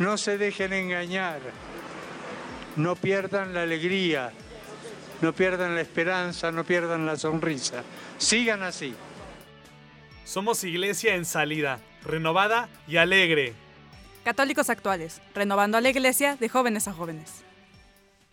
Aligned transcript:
no 0.00 0.16
se 0.16 0.38
dejen 0.38 0.72
engañar, 0.72 1.40
no 2.74 2.96
pierdan 2.96 3.52
la 3.52 3.62
alegría, 3.62 4.32
no 5.20 5.34
pierdan 5.34 5.74
la 5.74 5.82
esperanza, 5.82 6.50
no 6.50 6.64
pierdan 6.64 7.04
la 7.04 7.16
sonrisa. 7.16 7.82
Sigan 8.16 8.62
así. 8.62 8.94
Somos 10.24 10.64
iglesia 10.64 11.16
en 11.16 11.26
salida, 11.26 11.80
renovada 12.02 12.70
y 12.88 12.96
alegre. 12.96 13.52
Católicos 14.24 14.70
actuales, 14.70 15.20
renovando 15.34 15.76
a 15.76 15.82
la 15.82 15.90
iglesia 15.90 16.36
de 16.36 16.48
jóvenes 16.48 16.88
a 16.88 16.94
jóvenes. 16.94 17.44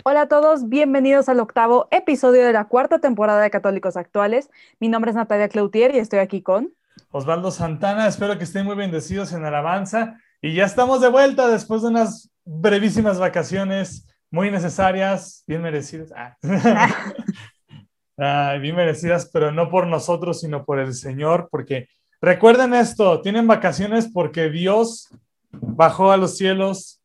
Hola 0.04 0.22
a 0.22 0.28
todos, 0.30 0.70
bienvenidos 0.70 1.28
al 1.28 1.42
octavo 1.42 1.90
episodio 1.92 2.46
de 2.46 2.54
la 2.54 2.64
cuarta 2.64 3.00
temporada 3.00 3.42
de 3.42 3.50
Católicos 3.50 3.98
Actuales. 3.98 4.50
Mi 4.80 4.88
nombre 4.88 5.12
es 5.12 5.16
Natalia 5.16 5.50
Cloutier 5.50 5.94
y 5.94 6.00
estoy 6.00 6.20
aquí 6.20 6.42
con 6.42 6.74
Osvaldo 7.12 7.52
Santana. 7.52 8.08
Espero 8.08 8.38
que 8.38 8.46
estén 8.46 8.66
muy 8.66 8.76
bendecidos 8.76 9.34
en 9.34 9.44
Alabanza. 9.44 10.22
Y 10.42 10.54
ya 10.54 10.66
estamos 10.66 11.02
de 11.02 11.10
vuelta 11.10 11.48
después 11.48 11.82
de 11.82 11.90
unas 11.90 12.30
brevísimas 12.46 13.20
vacaciones 13.20 14.08
muy 14.30 14.52
necesarias, 14.52 15.44
bien 15.48 15.62
merecidas. 15.62 16.12
Ah. 16.16 16.38
Bien 18.60 18.76
merecidas, 18.76 19.30
pero 19.32 19.52
no 19.52 19.70
por 19.70 19.86
nosotros, 19.86 20.42
sino 20.42 20.66
por 20.66 20.80
el 20.80 20.96
Señor, 20.96 21.50
porque 21.52 21.88
recuerden 22.20 22.74
esto, 22.74 23.22
tienen 23.22 23.46
vacaciones 23.46 24.10
porque 24.12 24.50
Dios 24.50 25.10
bajó 25.52 26.12
a 26.12 26.18
los 26.18 26.36
cielos, 26.36 27.00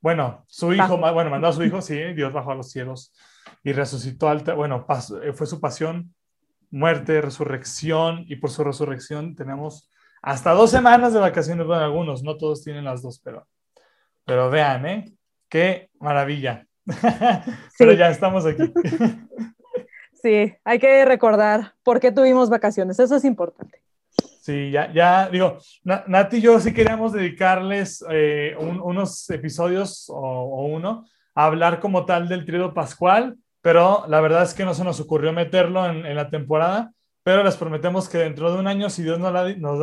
bueno, 0.00 0.42
su 0.48 0.72
hijo, 0.72 0.96
bueno, 0.96 1.28
mandó 1.28 1.48
a 1.48 1.52
su 1.52 1.62
hijo, 1.64 1.82
sí, 1.82 1.98
Dios 2.14 2.32
bajó 2.32 2.52
a 2.52 2.54
los 2.54 2.70
cielos 2.70 3.12
y 3.62 3.72
resucitó, 3.72 4.30
al, 4.30 4.40
bueno, 4.56 4.86
pasó- 4.86 5.20
fue 5.34 5.46
su 5.46 5.60
pasión, 5.60 6.14
muerte, 6.70 7.20
resurrección, 7.20 8.24
y 8.26 8.36
por 8.36 8.48
su 8.50 8.64
resurrección 8.64 9.36
tenemos 9.36 9.90
hasta 10.26 10.52
dos 10.52 10.70
semanas 10.70 11.12
de 11.12 11.20
vacaciones, 11.20 11.66
bueno, 11.66 11.84
algunos, 11.84 12.22
no 12.22 12.36
todos 12.36 12.62
tienen 12.64 12.84
las 12.84 13.02
dos, 13.02 13.20
pero, 13.22 13.46
pero 14.24 14.48
vean, 14.50 14.86
¿eh? 14.86 15.12
Qué 15.48 15.90
maravilla. 16.00 16.66
pero 17.78 17.92
Sí. 17.92 17.96
ya 17.98 18.08
estamos 18.10 18.46
aquí. 18.46 18.72
Sí, 20.22 20.54
hay 20.64 20.78
que 20.78 21.04
recordar 21.04 21.74
por 21.82 22.00
qué 22.00 22.10
tuvimos 22.10 22.48
vacaciones, 22.48 22.98
eso 22.98 23.14
es 23.16 23.26
importante. 23.26 23.82
Sí, 24.40 24.70
ya, 24.70 24.90
ya, 24.90 25.28
digo, 25.28 25.58
Na- 25.82 26.02
Nati 26.06 26.38
y 26.38 26.40
yo 26.40 26.58
sí 26.60 26.72
queríamos 26.72 27.12
dedicarles 27.12 28.02
eh, 28.10 28.56
un- 28.58 28.80
unos 28.80 29.28
episodios 29.28 30.08
o, 30.08 30.14
o 30.16 30.64
uno 30.64 31.04
a 31.34 31.44
hablar 31.44 31.78
como 31.78 32.06
tal 32.06 32.26
del 32.26 32.46
tríodo 32.46 32.72
pascual, 32.72 33.36
pero 33.60 34.06
la 34.08 34.22
verdad 34.22 34.44
es 34.44 34.54
que 34.54 34.64
no 34.64 34.72
se 34.72 34.82
nos 34.84 34.98
ocurrió 34.98 35.30
meterlo 35.34 35.84
en, 35.84 36.06
en 36.06 36.16
la 36.16 36.30
temporada, 36.30 36.92
pero 37.24 37.42
les 37.42 37.56
prometemos 37.56 38.08
que 38.08 38.18
dentro 38.18 38.52
de 38.52 38.58
un 38.60 38.66
año, 38.66 38.90
si 38.90 39.02
Dios 39.02 39.18
nos, 39.18 39.32
nos, 39.56 39.78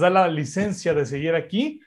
da, 0.00 0.10
la 0.10 0.28
licencia 0.28 0.94
de 0.94 1.04
seguir 1.04 1.34
aquí 1.34 1.80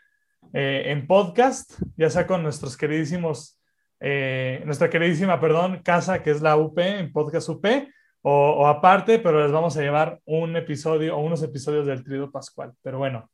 eh, 0.53 0.84
en 0.86 1.08
podcast, 1.08 1.81
ya 1.98 2.12
sea 2.12 2.28
con 2.28 2.44
nuestros 2.44 2.78
queridísimos, 2.78 3.59
eh, 4.00 4.62
nuestra 4.66 4.88
queridísima, 4.88 5.42
perdón, 5.42 5.81
casa, 5.84 6.22
que 6.22 6.30
es 6.30 6.44
la 6.44 6.58
UP, 6.58 6.78
en 6.78 7.12
podcast 7.12 7.50
UP, 7.50 7.66
o, 8.22 8.68
aparte, 8.68 9.18
pero 9.18 9.41
les 9.41 9.52
vamos 9.52 9.75
a 9.78 9.81
llevar 9.81 10.19
un 10.25 10.56
episodio 10.56 11.18
o 11.18 11.22
unos 11.22 11.41
episodios 11.41 11.88
del 11.88 12.03
Tríodo 12.03 12.30
Pascual. 12.30 12.74
Pero 12.84 13.00
bueno, 13.00 13.31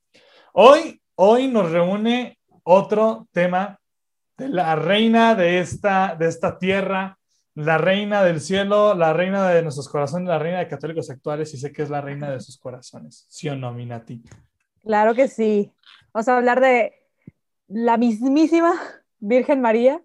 hoy, 0.53 1.01
hoy 1.15 1.49
nos 1.49 1.69
reúne 1.71 2.39
otro 2.63 3.27
tema 3.33 3.77
de 4.37 4.47
la 4.47 4.77
reina 4.77 5.35
de 5.35 5.59
esta, 5.59 6.15
de 6.17 6.27
esta 6.27 6.57
tierra, 6.57 7.16
la 7.57 7.79
reina 7.79 8.23
del 8.23 8.39
cielo, 8.39 8.93
la 8.93 9.13
reina 9.13 9.49
de 9.49 9.63
nuestros 9.63 9.89
corazones, 9.89 10.27
la 10.27 10.37
reina 10.37 10.59
de 10.59 10.67
católicos 10.67 11.09
actuales, 11.09 11.51
y 11.55 11.57
sé 11.57 11.73
que 11.73 11.81
es 11.81 11.89
la 11.89 12.01
reina 12.01 12.29
de 12.29 12.39
sus 12.39 12.59
corazones. 12.59 13.25
¿Sí 13.29 13.49
o 13.49 13.55
no, 13.55 13.73
Minati? 13.73 14.21
Claro 14.83 15.15
que 15.15 15.27
sí. 15.27 15.71
Vamos 16.13 16.27
a 16.27 16.37
hablar 16.37 16.61
de 16.61 16.93
la 17.67 17.97
mismísima 17.97 18.75
Virgen 19.17 19.59
María, 19.59 20.03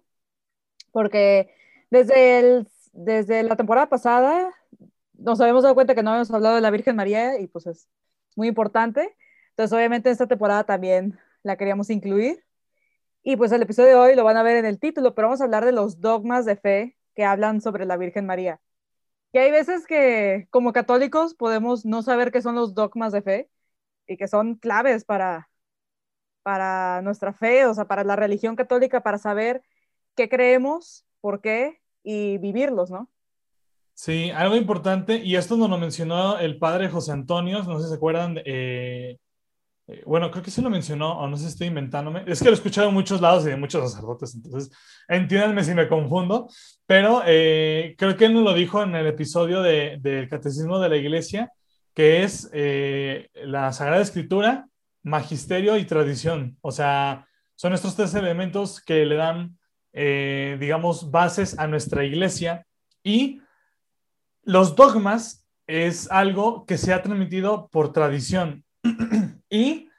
porque 0.91 1.53
desde, 1.91 2.39
el, 2.39 2.67
desde 2.91 3.43
la 3.43 3.55
temporada 3.55 3.87
pasada 3.87 4.51
nos 5.13 5.39
habíamos 5.39 5.61
dado 5.61 5.75
cuenta 5.75 5.93
que 5.93 6.01
no 6.01 6.09
habíamos 6.09 6.31
hablado 6.31 6.55
de 6.55 6.61
la 6.61 6.71
Virgen 6.71 6.95
María 6.95 7.39
y 7.39 7.45
pues 7.45 7.67
es 7.67 7.87
muy 8.35 8.47
importante. 8.47 9.15
Entonces 9.51 9.77
obviamente 9.77 10.09
esta 10.09 10.25
temporada 10.25 10.63
también 10.63 11.19
la 11.43 11.55
queríamos 11.55 11.91
incluir. 11.91 12.43
Y 13.21 13.35
pues 13.35 13.51
el 13.51 13.61
episodio 13.61 13.89
de 13.89 13.95
hoy 13.95 14.15
lo 14.15 14.23
van 14.23 14.37
a 14.37 14.43
ver 14.43 14.57
en 14.57 14.65
el 14.65 14.79
título, 14.79 15.13
pero 15.13 15.27
vamos 15.27 15.41
a 15.41 15.43
hablar 15.43 15.65
de 15.65 15.71
los 15.71 16.01
dogmas 16.01 16.45
de 16.45 16.55
fe 16.55 16.97
que 17.15 17.25
hablan 17.25 17.61
sobre 17.61 17.85
la 17.85 17.97
Virgen 17.97 18.25
María. 18.25 18.59
Y 19.31 19.39
hay 19.39 19.51
veces 19.51 19.87
que 19.87 20.47
como 20.51 20.73
católicos 20.73 21.33
podemos 21.33 21.85
no 21.85 22.01
saber 22.03 22.31
qué 22.31 22.41
son 22.41 22.55
los 22.55 22.75
dogmas 22.75 23.11
de 23.11 23.21
fe 23.21 23.49
y 24.07 24.17
que 24.17 24.27
son 24.27 24.55
claves 24.55 25.05
para, 25.05 25.49
para 26.43 27.01
nuestra 27.01 27.33
fe, 27.33 27.65
o 27.65 27.73
sea, 27.73 27.85
para 27.85 28.03
la 28.03 28.15
religión 28.15 28.55
católica, 28.55 29.01
para 29.01 29.17
saber 29.17 29.63
qué 30.15 30.29
creemos, 30.29 31.05
por 31.21 31.41
qué 31.41 31.81
y 32.03 32.37
vivirlos, 32.37 32.91
¿no? 32.91 33.09
Sí, 33.95 34.31
algo 34.31 34.55
importante, 34.55 35.17
y 35.17 35.35
esto 35.35 35.55
nos 35.55 35.69
lo 35.69 35.77
mencionó 35.77 36.37
el 36.39 36.57
padre 36.57 36.89
José 36.89 37.11
Antonio, 37.11 37.63
no 37.63 37.77
sé 37.77 37.85
si 37.85 37.89
se 37.89 37.95
acuerdan, 37.95 38.39
eh, 38.43 39.19
eh, 39.87 40.01
bueno, 40.05 40.31
creo 40.31 40.43
que 40.43 40.51
sí 40.51 40.61
lo 40.61 40.69
mencionó, 40.69 41.19
o 41.19 41.27
no 41.27 41.35
sé 41.35 41.43
si 41.43 41.49
estoy 41.49 41.67
inventándome, 41.67 42.23
es 42.27 42.39
que 42.39 42.45
lo 42.45 42.51
he 42.51 42.53
escuchado 42.55 42.87
en 42.89 42.93
muchos 42.93 43.19
lados 43.21 43.45
y 43.45 43.49
de 43.49 43.57
muchos 43.57 43.89
sacerdotes, 43.91 44.35
entonces 44.35 44.71
entiéndanme 45.07 45.63
si 45.63 45.73
me 45.73 45.87
confundo, 45.87 46.47
pero 46.85 47.21
eh, 47.25 47.95
creo 47.97 48.15
que 48.15 48.25
él 48.25 48.33
nos 48.33 48.43
lo 48.43 48.53
dijo 48.53 48.81
en 48.81 48.95
el 48.95 49.07
episodio 49.07 49.61
de- 49.61 49.97
del 50.01 50.29
Catecismo 50.29 50.79
de 50.79 50.89
la 50.89 50.97
Iglesia, 50.97 51.51
que 51.93 52.23
es 52.23 52.49
eh, 52.53 53.29
la 53.35 53.71
Sagrada 53.71 54.01
Escritura, 54.01 54.67
Magisterio 55.03 55.77
y 55.77 55.85
Tradición, 55.85 56.57
o 56.61 56.71
sea, 56.71 57.27
son 57.55 57.73
estos 57.73 57.95
tres 57.95 58.15
elementos 58.15 58.81
que 58.81 59.05
le 59.05 59.15
dan, 59.15 59.57
eh, 59.93 60.57
digamos, 60.59 61.11
bases 61.11 61.57
a 61.59 61.67
nuestra 61.67 62.03
iglesia. 62.03 62.65
Y 63.03 63.41
los 64.43 64.75
dogmas 64.75 65.45
es 65.67 66.09
algo 66.09 66.65
que 66.65 66.77
se 66.77 66.93
ha 66.93 67.03
transmitido 67.03 67.69
por 67.69 67.93
tradición 67.93 68.62
y 69.49 69.89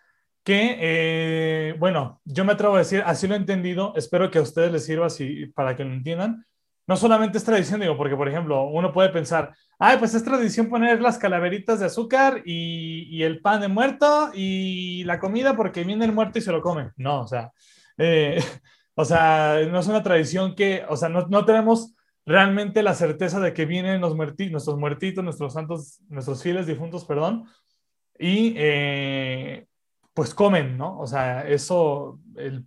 que, 0.43 0.77
eh, 0.79 1.75
bueno, 1.79 2.21
yo 2.25 2.45
me 2.45 2.53
atrevo 2.53 2.77
a 2.77 2.81
decir, 2.81 3.03
así 3.07 3.27
lo 3.27 3.35
he 3.35 3.39
entendido, 3.39 3.95
espero 3.97 4.31
que 4.31 4.39
a 4.39 4.43
ustedes 4.43 4.71
les 4.71 4.85
sirva 4.85 5.07
así 5.07 5.47
para 5.47 5.75
que 5.75 5.85
lo 5.85 5.93
entiendan. 5.93 6.45
No 6.87 6.97
solamente 6.99 7.39
es 7.39 7.45
tradición, 7.45 7.81
digo, 7.81 7.97
porque, 7.97 8.15
por 8.15 8.29
ejemplo, 8.29 8.65
uno 8.65 8.93
puede 8.93 9.09
pensar, 9.09 9.55
ay, 9.79 9.97
pues 9.99 10.15
es 10.15 10.23
tradición 10.23 10.69
poner 10.69 11.01
las 11.01 11.17
calaveritas 11.17 11.81
de 11.81 11.87
azúcar 11.87 12.43
y, 12.45 13.23
el 13.23 13.41
pan 13.41 13.63
de 13.63 13.69
muerto 13.69 14.31
y 14.35 15.03
la 15.05 15.19
comida 15.19 15.57
porque 15.57 15.83
viene 15.83 16.05
el 16.05 16.13
muerto 16.13 16.39
y 16.39 16.43
se 16.43 16.53
lo 16.53 16.61
come. 16.61 16.91
No, 16.97 17.23
o 17.23 17.27
sea, 17.27 17.51
eh, 17.97 18.39
o 18.95 19.05
sea, 19.07 19.61
no 19.71 19.79
es 19.79 19.87
una 19.87 20.03
tradición 20.03 20.55
que, 20.55 20.85
o 20.87 20.97
sea, 20.97 21.09
no, 21.09 21.27
no 21.29 21.47
tenemos 21.47 21.95
realmente 22.27 22.83
la 22.83 22.95
certeza 22.95 23.41
de 23.41 23.55
que 23.55 23.65
vienen 23.65 24.01
los 24.03 24.15
muerti- 24.15 24.51
nuestros 24.51 24.79
muertitos, 24.79 25.25
nuestros 25.25 25.55
santos, 25.55 26.01
nuestros 26.09 26.43
fieles 26.43 26.67
difuntos, 26.67 27.05
perdón, 27.07 27.45
y 28.19 28.55
eh, 28.57 29.67
pues 30.13 30.35
comen, 30.35 30.77
¿no? 30.79 30.99
O 30.99 31.07
sea, 31.07 31.47
eso, 31.49 32.21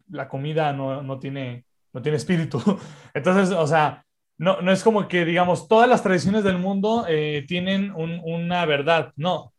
la 0.09 0.27
comida 0.27 0.73
no, 0.73 1.01
no 1.01 1.19
tiene, 1.19 1.65
no 1.93 2.01
tiene 2.01 2.17
espíritu. 2.17 2.61
Entonces, 3.13 3.55
o 3.55 3.65
sea, 3.67 4.05
no, 4.37 4.61
no 4.61 4.71
es 4.71 4.83
como 4.83 5.07
que, 5.07 5.25
digamos, 5.25 5.67
todas 5.67 5.89
las 5.89 6.03
tradiciones 6.03 6.43
del 6.43 6.57
mundo 6.59 7.05
eh, 7.07 7.45
tienen 7.47 7.91
un- 7.95 8.21
una 8.23 8.65
verdad, 8.65 9.13
no. 9.15 9.53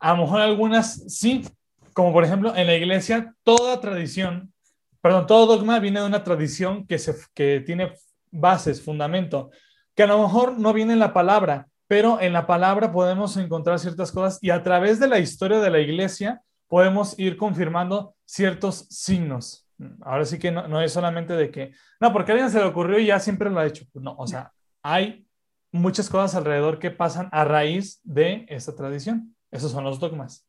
A 0.00 0.12
lo 0.14 0.22
mejor 0.22 0.40
algunas 0.40 1.04
sí, 1.14 1.44
como 1.92 2.12
por 2.12 2.24
ejemplo 2.24 2.54
en 2.56 2.66
la 2.66 2.74
iglesia, 2.74 3.34
toda 3.44 3.80
tradición, 3.80 4.52
perdón, 5.00 5.26
todo 5.26 5.46
dogma 5.56 5.78
viene 5.78 6.00
de 6.00 6.06
una 6.06 6.24
tradición 6.24 6.86
que, 6.86 6.98
se, 6.98 7.14
que 7.34 7.60
tiene 7.60 7.92
bases, 8.30 8.82
fundamento, 8.82 9.50
que 9.94 10.02
a 10.02 10.06
lo 10.08 10.20
mejor 10.22 10.58
no 10.58 10.72
viene 10.72 10.94
en 10.94 10.98
la 10.98 11.12
palabra, 11.12 11.68
pero 11.94 12.20
en 12.20 12.32
la 12.32 12.44
palabra 12.44 12.90
podemos 12.90 13.36
encontrar 13.36 13.78
ciertas 13.78 14.10
cosas 14.10 14.40
y 14.42 14.50
a 14.50 14.64
través 14.64 14.98
de 14.98 15.06
la 15.06 15.20
historia 15.20 15.60
de 15.60 15.70
la 15.70 15.78
iglesia 15.78 16.42
podemos 16.66 17.16
ir 17.20 17.36
confirmando 17.36 18.16
ciertos 18.24 18.88
signos. 18.90 19.70
Ahora 20.02 20.24
sí 20.24 20.40
que 20.40 20.50
no, 20.50 20.66
no 20.66 20.80
es 20.80 20.92
solamente 20.92 21.34
de 21.34 21.52
que, 21.52 21.70
no, 22.00 22.12
porque 22.12 22.32
a 22.32 22.34
alguien 22.34 22.50
se 22.50 22.58
le 22.58 22.64
ocurrió 22.64 22.98
y 22.98 23.06
ya 23.06 23.20
siempre 23.20 23.48
lo 23.48 23.60
ha 23.60 23.66
hecho. 23.66 23.84
No, 23.94 24.16
o 24.18 24.26
sea, 24.26 24.52
hay 24.82 25.28
muchas 25.70 26.10
cosas 26.10 26.34
alrededor 26.34 26.80
que 26.80 26.90
pasan 26.90 27.28
a 27.30 27.44
raíz 27.44 28.00
de 28.02 28.44
esta 28.48 28.74
tradición. 28.74 29.32
Esos 29.52 29.70
son 29.70 29.84
los 29.84 30.00
dogmas. 30.00 30.44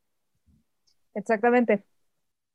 Exactamente. 1.13 1.86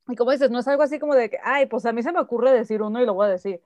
Y 0.09 0.17
como 0.17 0.31
dices, 0.31 0.51
no 0.51 0.59
es 0.59 0.67
algo 0.67 0.83
así 0.83 0.99
como 0.99 1.15
de 1.15 1.29
que, 1.29 1.37
ay, 1.45 1.65
pues 1.67 1.85
a 1.85 1.93
mí 1.93 2.03
se 2.03 2.11
me 2.11 2.19
ocurre 2.19 2.51
decir 2.51 2.81
uno 2.81 3.01
y 3.01 3.05
lo 3.05 3.13
voy 3.13 3.27
a 3.27 3.29
decir, 3.29 3.61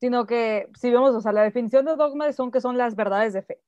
sino 0.00 0.24
que 0.24 0.70
si 0.80 0.90
vemos, 0.90 1.14
o 1.14 1.20
sea, 1.20 1.32
la 1.32 1.42
definición 1.42 1.84
de 1.84 1.96
dogma 1.96 2.32
son 2.32 2.50
que 2.50 2.62
son 2.62 2.78
las 2.78 2.96
verdades 2.96 3.34
de 3.34 3.42
fe. 3.42 3.60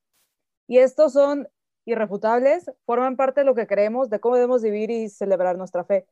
Y 0.67 0.79
estos 0.79 1.13
son 1.13 1.49
irrefutables, 1.85 2.71
forman 2.85 3.17
parte 3.17 3.41
de 3.41 3.47
lo 3.47 3.55
que 3.55 3.67
creemos, 3.67 4.11
de 4.11 4.21
cómo 4.21 4.35
debemos 4.35 4.63
vivir 4.63 4.91
y 4.91 5.09
celebrar 5.09 5.57
nuestra 5.57 5.85
fe. 5.85 6.07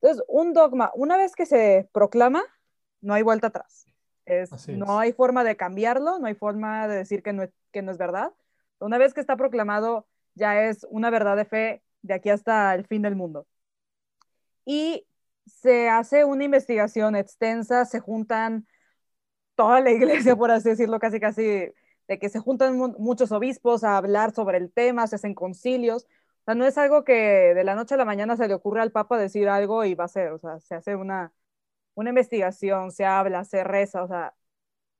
Entonces, 0.00 0.24
un 0.28 0.52
dogma, 0.52 0.92
una 0.94 1.16
vez 1.16 1.34
que 1.34 1.46
se 1.46 1.88
proclama, 1.92 2.44
no 3.00 3.14
hay 3.14 3.22
vuelta 3.22 3.48
atrás. 3.48 3.86
Es, 4.24 4.68
No 4.68 4.98
hay 4.98 5.12
forma 5.12 5.42
de 5.42 5.56
cambiarlo, 5.56 6.18
no 6.18 6.26
hay 6.26 6.34
forma 6.34 6.86
de 6.86 6.96
decir 6.96 7.22
que 7.22 7.32
no, 7.32 7.44
que 7.72 7.82
no 7.82 7.90
es 7.90 7.98
verdad. 7.98 8.32
Una 8.78 8.98
vez 8.98 9.14
que 9.14 9.20
está 9.20 9.36
proclamado, 9.36 10.06
ya 10.34 10.64
es 10.64 10.86
una 10.90 11.10
verdad 11.10 11.36
de 11.36 11.44
fe 11.44 11.82
de 12.02 12.14
aquí 12.14 12.30
hasta 12.30 12.74
el 12.74 12.86
fin 12.86 13.02
del 13.02 13.16
mundo. 13.16 13.46
Y 14.64 15.06
se 15.46 15.88
hace 15.88 16.24
una 16.24 16.44
investigación 16.44 17.16
extensa, 17.16 17.84
se 17.86 18.00
juntan 18.00 18.66
toda 19.54 19.80
la 19.80 19.90
iglesia, 19.90 20.36
por 20.36 20.50
así 20.50 20.68
decirlo, 20.68 20.98
casi 20.98 21.18
casi, 21.18 21.72
de 22.08 22.18
que 22.18 22.30
se 22.30 22.40
juntan 22.40 22.76
muchos 22.98 23.32
obispos 23.32 23.84
a 23.84 23.96
hablar 23.98 24.32
sobre 24.34 24.58
el 24.58 24.72
tema, 24.72 25.06
se 25.06 25.16
hacen 25.16 25.34
concilios. 25.34 26.04
O 26.04 26.44
sea, 26.46 26.54
no 26.54 26.66
es 26.66 26.78
algo 26.78 27.04
que 27.04 27.12
de 27.54 27.64
la 27.64 27.74
noche 27.74 27.94
a 27.94 27.98
la 27.98 28.06
mañana 28.06 28.36
se 28.36 28.48
le 28.48 28.54
ocurre 28.54 28.80
al 28.80 28.92
Papa 28.92 29.18
decir 29.18 29.48
algo 29.48 29.84
y 29.84 29.94
va 29.94 30.04
a 30.04 30.08
ser, 30.08 30.32
o 30.32 30.38
sea, 30.38 30.58
se 30.60 30.74
hace 30.74 30.96
una, 30.96 31.32
una 31.94 32.10
investigación, 32.10 32.92
se 32.92 33.04
habla, 33.04 33.44
se 33.44 33.62
reza, 33.62 34.02
o 34.02 34.08
sea, 34.08 34.34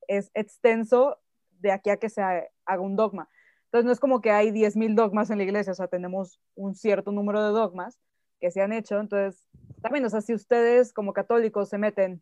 es 0.07 0.31
extenso 0.35 1.19
de 1.59 1.71
aquí 1.71 1.89
a 1.89 1.97
que 1.97 2.09
se 2.09 2.21
haga 2.21 2.81
un 2.81 2.95
dogma. 2.95 3.29
Entonces 3.65 3.85
no 3.85 3.91
es 3.91 3.99
como 3.99 4.21
que 4.21 4.31
hay 4.31 4.51
10.000 4.51 4.95
dogmas 4.95 5.29
en 5.31 5.39
la 5.39 5.43
iglesia, 5.43 5.73
o 5.73 5.75
sea, 5.75 5.87
tenemos 5.87 6.39
un 6.55 6.75
cierto 6.75 7.11
número 7.11 7.43
de 7.43 7.51
dogmas 7.51 7.99
que 8.39 8.51
se 8.51 8.61
han 8.61 8.71
hecho. 8.71 8.99
Entonces, 8.99 9.47
también, 9.81 10.05
o 10.05 10.09
sea, 10.09 10.21
si 10.21 10.33
ustedes 10.33 10.93
como 10.93 11.13
católicos 11.13 11.69
se 11.69 11.77
meten 11.77 12.21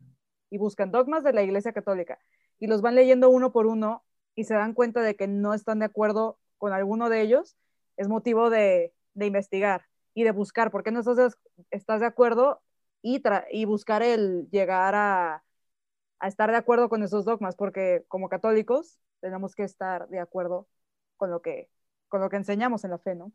y 0.50 0.58
buscan 0.58 0.90
dogmas 0.90 1.24
de 1.24 1.32
la 1.34 1.42
iglesia 1.42 1.72
católica 1.72 2.18
y 2.58 2.66
los 2.66 2.82
van 2.82 2.94
leyendo 2.94 3.30
uno 3.30 3.52
por 3.52 3.66
uno 3.66 4.04
y 4.38 4.44
se 4.44 4.54
dan 4.54 4.72
cuenta 4.72 5.02
de 5.02 5.16
que 5.16 5.26
no 5.26 5.52
están 5.52 5.80
de 5.80 5.86
acuerdo 5.86 6.38
con 6.58 6.72
alguno 6.72 7.08
de 7.08 7.22
ellos, 7.22 7.56
es 7.96 8.06
motivo 8.06 8.50
de, 8.50 8.94
de 9.14 9.26
investigar 9.26 9.86
y 10.14 10.22
de 10.22 10.30
buscar 10.30 10.70
por 10.70 10.84
qué 10.84 10.92
no 10.92 11.00
estás, 11.00 12.00
de 12.00 12.06
acuerdo 12.06 12.62
y, 13.02 13.20
y 13.50 13.64
buscar 13.64 14.04
el 14.04 14.48
llegar 14.52 14.94
a, 14.94 15.42
a 16.20 16.28
estar 16.28 16.52
de 16.52 16.56
acuerdo 16.56 16.88
con 16.88 17.02
esos 17.02 17.24
dogmas, 17.24 17.56
porque 17.56 18.04
como 18.06 18.28
católicos 18.28 19.00
tenemos 19.20 19.56
que 19.56 19.64
estar 19.64 20.08
de 20.08 20.20
acuerdo 20.20 20.68
con 21.16 21.32
lo 21.32 21.42
que, 21.42 21.68
con 22.06 22.20
lo 22.20 22.30
que 22.30 22.36
enseñamos 22.36 22.84
en 22.84 22.92
la 22.92 22.98
fe, 22.98 23.16
¿no? 23.16 23.32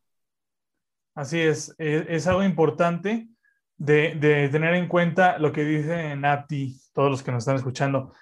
Así 1.15 1.41
es, 1.41 1.75
e, 1.79 2.05
es, 2.07 2.27
algo 2.27 2.43
importante 2.43 3.27
de, 3.75 4.15
de, 4.15 4.47
tener 4.47 4.73
en 4.75 4.87
cuenta 4.87 5.37
lo 5.37 5.51
que 5.51 5.65
dice 5.65 6.15
Nati, 6.15 6.79
todos 6.93 7.11
los 7.11 7.23
que 7.23 7.33
nos 7.33 7.43
están 7.43 7.57
escuchando. 7.57 8.13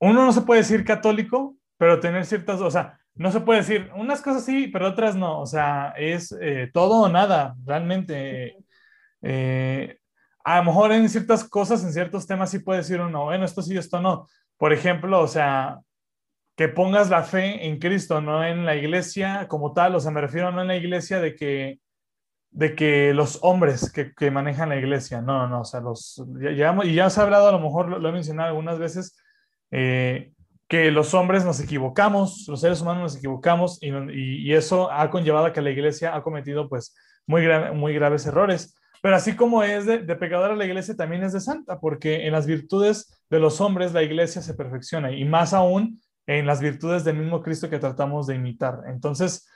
Uno 0.00 0.24
no 0.24 0.32
se 0.32 0.40
puede 0.40 0.62
decir 0.62 0.84
católico, 0.84 1.56
pero 1.84 2.00
tener 2.00 2.24
ciertas, 2.24 2.62
o 2.62 2.70
sea, 2.70 2.98
no 3.14 3.30
se 3.30 3.40
puede 3.40 3.60
decir 3.60 3.90
unas 3.94 4.22
cosas 4.22 4.46
sí, 4.46 4.68
pero 4.68 4.88
otras 4.88 5.16
no, 5.16 5.38
o 5.38 5.44
sea, 5.44 5.92
es 5.98 6.34
eh, 6.40 6.70
todo 6.72 7.02
o 7.02 7.08
nada, 7.10 7.54
realmente. 7.66 8.56
Eh, 9.20 9.98
a 10.44 10.56
lo 10.60 10.64
mejor 10.64 10.92
en 10.92 11.10
ciertas 11.10 11.46
cosas, 11.46 11.84
en 11.84 11.92
ciertos 11.92 12.26
temas 12.26 12.50
sí 12.50 12.60
puede 12.60 12.78
decir 12.78 13.02
uno, 13.02 13.24
bueno, 13.24 13.44
esto 13.44 13.60
sí, 13.60 13.76
esto 13.76 14.00
no. 14.00 14.26
Por 14.56 14.72
ejemplo, 14.72 15.20
o 15.20 15.28
sea, 15.28 15.80
que 16.56 16.68
pongas 16.68 17.10
la 17.10 17.22
fe 17.22 17.66
en 17.66 17.78
Cristo, 17.78 18.22
no 18.22 18.42
en 18.42 18.64
la 18.64 18.76
iglesia 18.76 19.46
como 19.46 19.74
tal, 19.74 19.94
o 19.94 20.00
sea, 20.00 20.10
me 20.10 20.22
refiero 20.22 20.52
no 20.52 20.62
en 20.62 20.68
la 20.68 20.76
iglesia 20.76 21.20
de 21.20 21.34
que, 21.36 21.80
de 22.50 22.74
que 22.74 23.12
los 23.12 23.40
hombres 23.42 23.92
que, 23.92 24.14
que 24.14 24.30
manejan 24.30 24.70
la 24.70 24.76
iglesia, 24.76 25.20
no, 25.20 25.46
no, 25.48 25.60
o 25.60 25.64
sea, 25.66 25.80
los, 25.80 26.24
ya, 26.56 26.74
y 26.82 26.94
ya 26.94 27.10
se 27.10 27.20
ha 27.20 27.24
hablado, 27.24 27.48
a 27.48 27.52
lo 27.52 27.60
mejor 27.60 27.90
lo, 27.90 28.08
he 28.08 28.12
mencionado 28.12 28.48
algunas 28.48 28.78
veces, 28.78 29.18
eh, 29.70 30.32
que 30.74 30.90
los 30.90 31.14
hombres 31.14 31.44
nos 31.44 31.60
equivocamos, 31.60 32.46
los 32.48 32.60
seres 32.60 32.80
humanos 32.80 33.02
nos 33.04 33.16
equivocamos 33.16 33.78
y, 33.80 34.52
eso 34.52 34.90
ha 34.90 35.08
conllevado 35.08 35.46
a 35.46 35.52
que 35.52 35.62
la 35.62 35.70
iglesia 35.70 36.16
ha 36.16 36.22
cometido 36.24 36.68
pues 36.68 36.96
muy, 37.28 37.46
muy 37.72 37.94
graves 37.94 38.26
errores. 38.26 38.74
Pero 39.00 39.14
así 39.14 39.36
como 39.36 39.62
es 39.62 39.86
de, 39.86 39.98
de 39.98 40.16
pecadora 40.16 40.56
la 40.56 40.64
iglesia, 40.64 40.96
también 40.96 41.22
es 41.22 41.32
de 41.32 41.40
santa, 41.40 41.78
porque 41.78 42.26
en 42.26 42.32
las 42.32 42.48
virtudes 42.48 43.22
de 43.30 43.38
los 43.38 43.60
hombres 43.60 43.92
la 43.92 44.02
iglesia 44.02 44.42
se 44.42 44.54
perfecciona 44.54 45.12
y 45.12 45.24
más 45.24 45.54
aún 45.54 46.00
en 46.26 46.44
las 46.44 46.60
virtudes 46.60 47.04
del 47.04 47.18
mismo 47.18 47.40
Cristo 47.40 47.70
que 47.70 47.78
tratamos 47.78 48.26
de 48.26 48.34
imitar. 48.34 48.80
Entonces, 48.88 49.48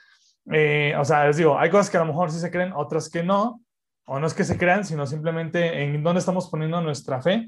eh, 0.49 0.95
o 0.97 1.03
sea, 1.03 1.27
les 1.27 1.35
digo, 1.35 1.59
hay 1.59 1.69
cosas 1.69 1.89
que 1.89 1.97
a 1.97 2.01
lo 2.01 2.05
mejor 2.05 2.31
sí 2.31 2.39
se 2.39 2.49
creen, 2.49 2.71
otras 2.71 3.09
que 3.09 3.23
no, 3.23 3.61
o 4.05 4.21
no 4.21 4.25
es 4.25 4.33
que 4.33 4.45
se 4.45 4.57
crean, 4.57 4.85
sino 4.85 5.05
simplemente 5.05 5.83
en 5.83 6.01
dónde 6.01 6.19
estamos 6.19 6.49
poniendo 6.49 6.79
nuestra 6.79 7.21
fe. 7.21 7.45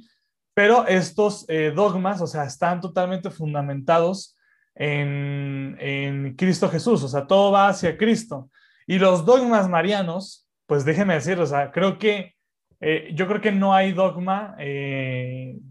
Pero 0.54 0.88
estos 0.88 1.46
eh, 1.48 1.72
dogmas, 1.74 2.22
o 2.22 2.28
sea, 2.28 2.44
están 2.44 2.82
totalmente 2.82 3.30
fundamentados 3.30 4.38
en, 4.76 5.78
en, 5.80 6.36
Cristo 6.36 6.70
Jesús, 6.70 7.04
o 7.04 7.08
sea, 7.08 7.28
todo 7.28 7.52
va 7.52 7.70
hacia 7.70 7.98
Cristo. 7.98 8.50
Y 8.88 9.00
los 9.00 9.26
dogmas 9.26 9.70
marianos, 9.70 10.48
pues 10.66 10.84
déjenme 10.86 11.14
decir, 11.14 11.40
o 11.40 11.46
sea, 11.46 11.72
creo 11.72 11.98
que, 11.98 12.36
eh, 12.80 13.12
yo 13.14 13.28
creo 13.28 13.42
que 13.42 13.52
no 13.52 13.74
hay 13.74 13.94
dogma, 13.94 14.56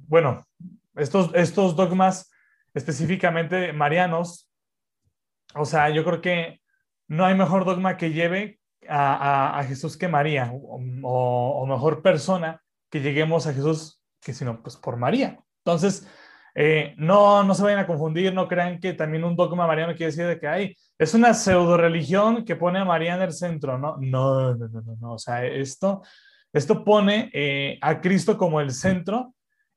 bueno, 0.06 0.46
estos, 0.96 1.30
estos 1.34 1.76
dogmas 1.76 2.30
específicamente 2.74 3.72
marianos, 3.72 4.50
o 5.54 5.64
sea, 5.64 5.90
yo 5.90 6.04
creo 6.04 6.20
que 6.20 6.60
no 7.08 7.24
hay 7.24 7.34
mejor 7.34 7.64
dogma 7.64 7.96
que 7.96 8.12
lleve 8.12 8.60
a, 8.88 9.62
Jesús 9.66 9.96
que 9.96 10.08
María, 10.08 10.52
o, 10.52 11.66
mejor 11.66 12.02
persona 12.02 12.62
que 12.90 13.00
lleguemos 13.00 13.46
a 13.46 13.52
Jesús 13.52 13.99
que 14.20 14.32
sino 14.34 14.62
pues 14.62 14.76
por 14.76 14.96
María. 14.96 15.38
Entonces, 15.64 16.06
eh, 16.54 16.94
no, 16.96 17.42
no 17.42 17.54
se 17.54 17.62
vayan 17.62 17.78
a 17.80 17.86
confundir, 17.86 18.34
no 18.34 18.48
crean 18.48 18.80
que 18.80 18.92
también 18.92 19.24
un 19.24 19.36
dogma 19.36 19.66
mariano 19.66 19.94
quiere 19.94 20.10
decir 20.12 20.26
de 20.26 20.38
que 20.38 20.48
hay, 20.48 20.76
es 20.98 21.14
una 21.14 21.32
pseudo 21.34 21.76
religión 21.76 22.44
que 22.44 22.56
pone 22.56 22.78
a 22.78 22.84
María 22.84 23.14
en 23.14 23.22
el 23.22 23.32
centro, 23.32 23.78
¿no? 23.78 23.96
No, 23.98 24.54
no, 24.54 24.68
no, 24.68 24.96
no, 25.00 25.12
o 25.14 25.18
sea, 25.18 25.44
esto, 25.44 26.02
esto 26.52 26.84
pone 26.84 27.30
eh, 27.32 27.78
a 27.80 28.00
Cristo 28.00 28.36
como 28.36 28.60
el 28.60 28.72
centro 28.72 29.34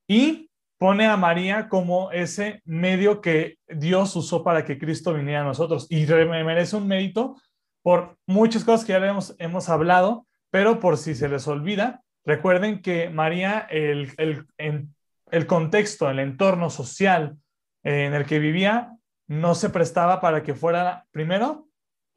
y 0.08 0.50
pone 0.78 1.06
a 1.06 1.16
María 1.16 1.70
como 1.70 2.12
ese 2.12 2.62
medio 2.66 3.22
que 3.22 3.58
Dios 3.68 4.16
usó 4.16 4.44
para 4.44 4.66
que 4.66 4.78
Cristo 4.78 5.14
viniera 5.14 5.42
a 5.42 5.46
nosotros. 5.46 5.88
Y 5.90 6.06
me 6.06 6.44
merece 6.44 6.76
un 6.76 6.88
mérito 6.88 7.38
por 7.82 8.18
muchas 8.26 8.64
cosas 8.66 8.86
que 8.86 8.92
ya 8.92 8.98
hemos, 8.98 9.36
hemos 9.40 9.70
hablado, 9.70 10.28
pero 10.50 10.80
por 10.80 10.98
si 10.98 11.16
se 11.16 11.30
les 11.30 11.48
olvida, 11.48 12.04
recuerden 12.26 12.82
que 12.82 13.10
María, 13.10 13.68
el, 13.70 14.12
el, 14.18 14.48
en, 14.58 14.94
el 15.32 15.48
contexto, 15.48 16.10
el 16.10 16.20
entorno 16.20 16.70
social 16.70 17.38
en 17.84 18.14
el 18.14 18.26
que 18.26 18.40
vivía, 18.40 18.96
no 19.28 19.56
se 19.56 19.70
prestaba 19.70 20.22
para 20.22 20.44
que 20.44 20.54
fuera, 20.54 21.06
primero, 21.12 21.68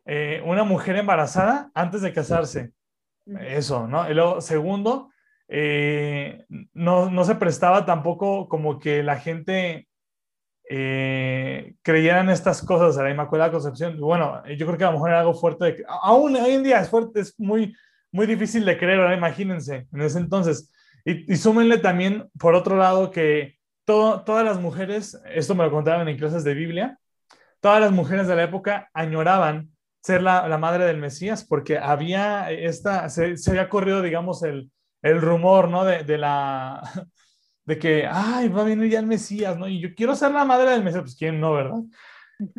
eh, 0.04 0.42
una 0.44 0.64
mujer 0.64 0.96
embarazada 0.96 1.70
antes 1.74 2.02
de 2.02 2.12
casarse. 2.12 2.72
Eso, 3.40 3.88
¿no? 3.88 4.08
Y 4.08 4.14
luego, 4.14 4.40
segundo, 4.40 5.10
eh, 5.48 6.44
no, 6.72 7.10
no, 7.10 7.24
se 7.24 7.34
prestaba 7.34 7.84
tampoco 7.84 8.48
como 8.48 8.78
que 8.78 9.02
la 9.02 9.16
gente 9.16 9.88
eh, 10.68 11.74
creyera 11.82 12.20
en 12.20 12.30
estas 12.30 12.62
cosas 12.62 12.96
a 12.98 13.02
la 13.02 13.10
Inmaculada 13.10 13.50
Concepción. 13.50 13.98
Bueno, 13.98 14.44
yo 14.46 14.66
creo 14.66 14.78
que 14.78 14.84
a 14.84 14.88
lo 14.88 14.94
mejor 14.94 15.10
era 15.10 15.20
algo 15.20 15.34
fuerte, 15.34 15.64
de, 15.64 15.84
aún 15.88 16.36
hoy 16.36 16.52
en 16.52 16.62
día 16.62 16.80
es 16.80 16.88
fuerte, 16.88 17.20
es 17.20 17.34
muy, 17.38 17.74
muy 18.12 18.26
difícil 18.26 18.64
de 18.64 18.78
creer, 18.78 19.12
imagínense, 19.16 19.86
en 19.92 20.00
ese 20.00 20.18
entonces. 20.18 20.72
Y, 21.04 21.32
y 21.32 21.36
súmenle 21.36 21.78
también, 21.78 22.28
por 22.38 22.54
otro 22.54 22.76
lado, 22.76 23.10
que 23.10 23.56
todo, 23.84 24.22
todas 24.24 24.44
las 24.44 24.60
mujeres, 24.60 25.20
esto 25.32 25.54
me 25.54 25.64
lo 25.64 25.70
contaban 25.70 26.08
en 26.08 26.18
clases 26.18 26.44
de 26.44 26.54
Biblia, 26.54 26.98
todas 27.60 27.80
las 27.80 27.92
mujeres 27.92 28.26
de 28.26 28.36
la 28.36 28.44
época 28.44 28.90
añoraban 28.92 29.70
ser 30.02 30.22
la, 30.22 30.46
la 30.48 30.58
madre 30.58 30.84
del 30.84 30.98
Mesías 30.98 31.44
porque 31.44 31.78
había 31.78 32.50
esta, 32.50 33.08
se, 33.08 33.36
se 33.36 33.50
había 33.50 33.68
corrido, 33.68 34.02
digamos, 34.02 34.42
el, 34.44 34.70
el 35.02 35.20
rumor, 35.20 35.68
¿no? 35.68 35.84
De, 35.84 36.04
de, 36.04 36.18
la, 36.18 36.80
de 37.64 37.78
que, 37.78 38.06
ay, 38.08 38.48
va 38.48 38.62
a 38.62 38.64
venir 38.64 38.90
ya 38.90 39.00
el 39.00 39.06
Mesías, 39.06 39.58
¿no? 39.58 39.66
Y 39.68 39.80
yo 39.80 39.94
quiero 39.94 40.14
ser 40.14 40.32
la 40.32 40.44
madre 40.44 40.70
del 40.70 40.84
Mesías, 40.84 41.02
pues 41.02 41.16
quién 41.16 41.40
no, 41.40 41.54
¿verdad? 41.54 41.80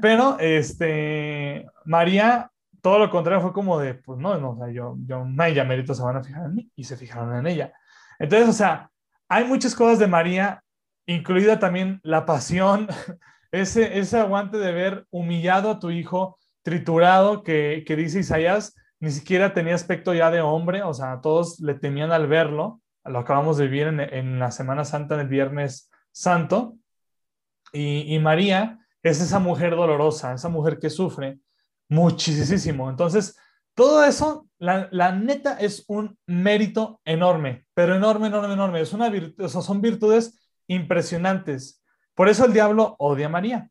Pero, 0.02 0.38
este, 0.40 1.66
María, 1.86 2.52
todo 2.82 3.00
lo 3.00 3.10
contrario, 3.10 3.42
fue 3.42 3.54
como 3.54 3.80
de, 3.80 3.96
pues 3.96 4.20
no, 4.20 4.38
no, 4.38 4.52
o 4.52 4.58
sea, 4.58 4.72
yo, 4.72 4.96
yo, 5.06 5.26
ella 5.46 5.64
mérito 5.64 5.94
se 5.94 6.04
van 6.04 6.18
a 6.18 6.24
fijar 6.24 6.46
en 6.46 6.56
mí 6.56 6.72
y 6.76 6.84
se 6.84 6.98
fijaron 6.98 7.36
en 7.36 7.48
ella. 7.48 7.74
Entonces, 8.20 8.50
o 8.50 8.54
sea, 8.54 8.90
hay 9.28 9.46
muchas 9.46 9.76
cosas 9.76 10.00
de 10.00 10.08
María, 10.08 10.64
incluida 11.06 11.60
también 11.60 12.00
la 12.04 12.26
pasión, 12.26 12.88
ese, 13.52 14.00
ese 14.00 14.20
aguante 14.20 14.58
de 14.58 14.72
ver 14.72 15.06
humillado 15.10 15.72
a 15.72 15.80
tu 15.80 15.90
hijo, 15.92 16.38
triturado, 16.62 17.44
que, 17.44 17.84
que 17.86 17.96
dice 17.96 18.20
Isaías, 18.20 18.76
ni 19.00 19.12
siquiera 19.12 19.54
tenía 19.54 19.76
aspecto 19.76 20.14
ya 20.14 20.32
de 20.32 20.42
hombre, 20.42 20.84
o 20.84 20.94
sea, 20.94 21.22
todos 21.22 21.60
le 21.60 21.76
temían 21.76 22.12
al 22.12 22.28
verlo, 22.28 22.82
lo 23.06 23.20
acabamos 23.20 23.58
de 23.58 23.68
vivir 23.68 23.88
en, 23.88 24.40
la 24.40 24.52
Semana 24.52 24.84
Santa 24.84 25.18
del 25.18 25.28
Viernes 25.28 25.90
Santo, 26.12 26.76
y, 27.74 28.18
María 28.20 28.80
es 29.04 29.22
esa 29.22 29.40
mujer 29.40 29.76
dolorosa, 29.76 30.34
esa 30.34 30.50
mujer 30.50 30.80
que 30.80 30.90
sufre 30.90 31.40
muchísimo. 31.90 32.90
Entonces, 32.90 33.38
todo 33.74 34.04
eso, 34.04 34.50
la, 34.58 34.88
la, 34.92 35.12
neta, 35.12 35.58
es 35.60 35.86
un 35.88 36.18
mérito 36.26 37.00
enorme, 37.06 37.66
pero 37.74 37.96
enorme, 37.96 38.28
enorme, 38.28 38.54
enorme. 38.54 38.82
Es 38.82 38.94
una 38.94 39.10
virtud, 39.10 39.44
o 39.44 39.50
son 39.50 39.82
virtudes 39.82 40.52
impresionantes. 40.68 41.84
Por 42.16 42.30
eso 42.30 42.46
el 42.46 42.54
diablo 42.54 42.96
odia 42.98 43.28
a 43.28 43.30
María, 43.30 43.70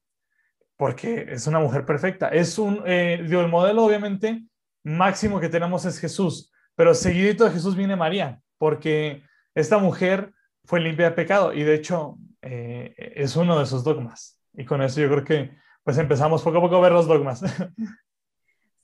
porque 0.76 1.26
es 1.28 1.46
una 1.46 1.58
mujer 1.58 1.85
perfecta. 1.85 2.28
Es 2.28 2.58
un, 2.58 2.82
eh, 2.87 3.25
digo, 3.26 3.40
el 3.40 3.49
modelo 3.49 3.85
obviamente 3.85 4.44
máximo 4.85 5.40
que 5.40 5.49
tenemos 5.49 5.85
es 5.85 5.99
Jesús, 5.99 6.52
pero 6.76 6.94
seguidito 6.94 7.44
de 7.44 7.50
Jesús 7.50 7.75
viene 7.75 7.96
María, 7.96 8.40
porque 8.58 9.25
esta 9.54 9.78
mujer 9.78 10.32
fue 10.64 10.80
limpia 10.80 11.06
de 11.06 11.16
pecado 11.16 11.52
y 11.52 11.64
de 11.64 11.75
hecho 11.75 12.18
eh, 12.42 12.94
es 13.16 13.35
uno 13.35 13.58
de 13.58 13.66
sus 13.66 13.82
dogmas. 13.82 14.40
Y 14.52 14.64
con 14.64 14.82
eso 14.82 15.00
yo 15.00 15.08
creo 15.08 15.25
que 15.25 15.56
pues 15.82 15.99
empezamos 15.99 16.42
poco 16.42 16.58
a 16.58 16.61
poco 16.61 16.76
a 16.76 16.80
ver 16.80 16.92
los 16.92 17.06
dogmas. 17.06 17.42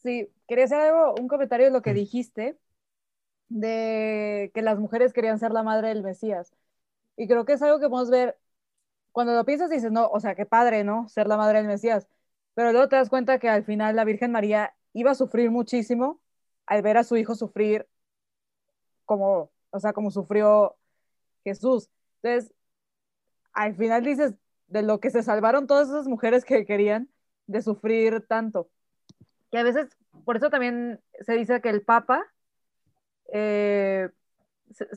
Sí, 0.03 0.29
quería 0.49 0.65
hacer 0.65 0.81
algo, 0.81 1.15
un 1.21 1.29
comentario 1.29 1.67
de 1.67 1.73
lo 1.73 1.83
que 1.83 1.95
dijiste, 1.95 2.59
de 3.49 4.51
que 4.55 4.63
las 4.63 4.79
mujeres 4.79 5.13
querían 5.13 5.39
ser 5.39 5.53
la 5.53 5.63
madre 5.63 5.89
del 5.89 6.03
Mesías. 6.03 6.55
Y 7.17 7.29
creo 7.29 7.45
que 7.47 7.55
es 7.55 7.63
algo 7.63 7.81
que 7.81 7.89
podemos 7.89 8.11
ver, 8.11 8.39
cuando 9.13 9.35
lo 9.35 9.45
piensas 9.47 9.71
dices, 9.71 9.93
no, 9.93 10.09
o 10.09 10.21
sea, 10.21 10.35
qué 10.37 10.47
padre, 10.47 10.85
¿no? 10.85 11.09
Ser 11.09 11.29
la 11.29 11.37
madre 11.39 11.59
del 11.59 11.69
Mesías. 11.69 12.09
Pero 12.55 12.73
luego 12.73 12.89
te 12.89 12.97
das 12.97 13.11
cuenta 13.11 13.39
que 13.39 13.49
al 13.51 13.65
final 13.65 13.97
la 13.97 14.05
Virgen 14.05 14.33
María 14.33 14.75
iba 14.95 15.13
a 15.13 15.15
sufrir 15.15 15.51
muchísimo 15.51 16.21
al 16.67 16.83
ver 16.83 16.99
a 16.99 17.05
su 17.05 17.17
hijo 17.17 17.35
sufrir 17.35 17.89
como, 19.05 19.51
o 19.71 19.81
sea, 19.81 19.93
como 19.93 20.11
sufrió 20.11 20.77
Jesús. 21.45 21.91
Entonces, 22.23 22.55
al 23.53 23.75
final 23.77 24.05
dices, 24.05 24.35
de 24.69 24.83
lo 24.83 25.01
que 25.01 25.11
se 25.11 25.23
salvaron 25.23 25.67
todas 25.67 25.89
esas 25.89 26.09
mujeres 26.09 26.45
que 26.45 26.65
querían 26.65 27.09
de 27.47 27.63
sufrir 27.63 28.27
tanto. 28.27 28.71
Que 29.53 29.59
a 29.59 29.63
veces, 29.63 29.97
por 30.25 30.37
eso 30.39 30.49
también 30.49 30.99
se 31.21 31.35
dice 31.35 31.61
que 31.61 31.69
el 31.69 31.83
Papa, 31.83 32.25
eh, 33.31 34.09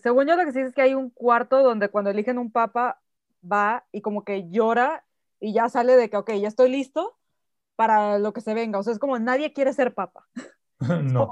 según 0.02 0.28
yo 0.28 0.38
lo 0.38 0.46
que 0.46 0.54
se 0.54 0.60
dice 0.60 0.70
es 0.70 0.74
que 0.74 0.82
hay 0.82 0.96
un 0.96 1.10
cuarto 1.10 1.62
donde 1.62 1.90
cuando 1.90 2.10
eligen 2.10 2.38
un 2.38 2.54
Papa 2.54 3.02
va 3.44 3.86
y 3.92 4.02
como 4.02 4.24
que 4.24 4.50
llora 4.50 5.06
y 5.42 5.54
ya 5.54 5.68
sale 5.68 5.98
de 5.98 6.10
que, 6.10 6.16
ok, 6.16 6.32
ya 6.36 6.48
estoy 6.48 6.70
listo 6.70 7.18
para 7.76 8.18
lo 8.18 8.32
que 8.32 8.40
se 8.40 8.54
venga. 8.54 8.80
O 8.80 8.84
sea, 8.84 8.94
es 8.94 9.00
como 9.00 9.20
nadie 9.20 9.52
quiere 9.52 9.74
ser 9.74 9.94
Papa. 9.94 10.26
no. 11.04 11.30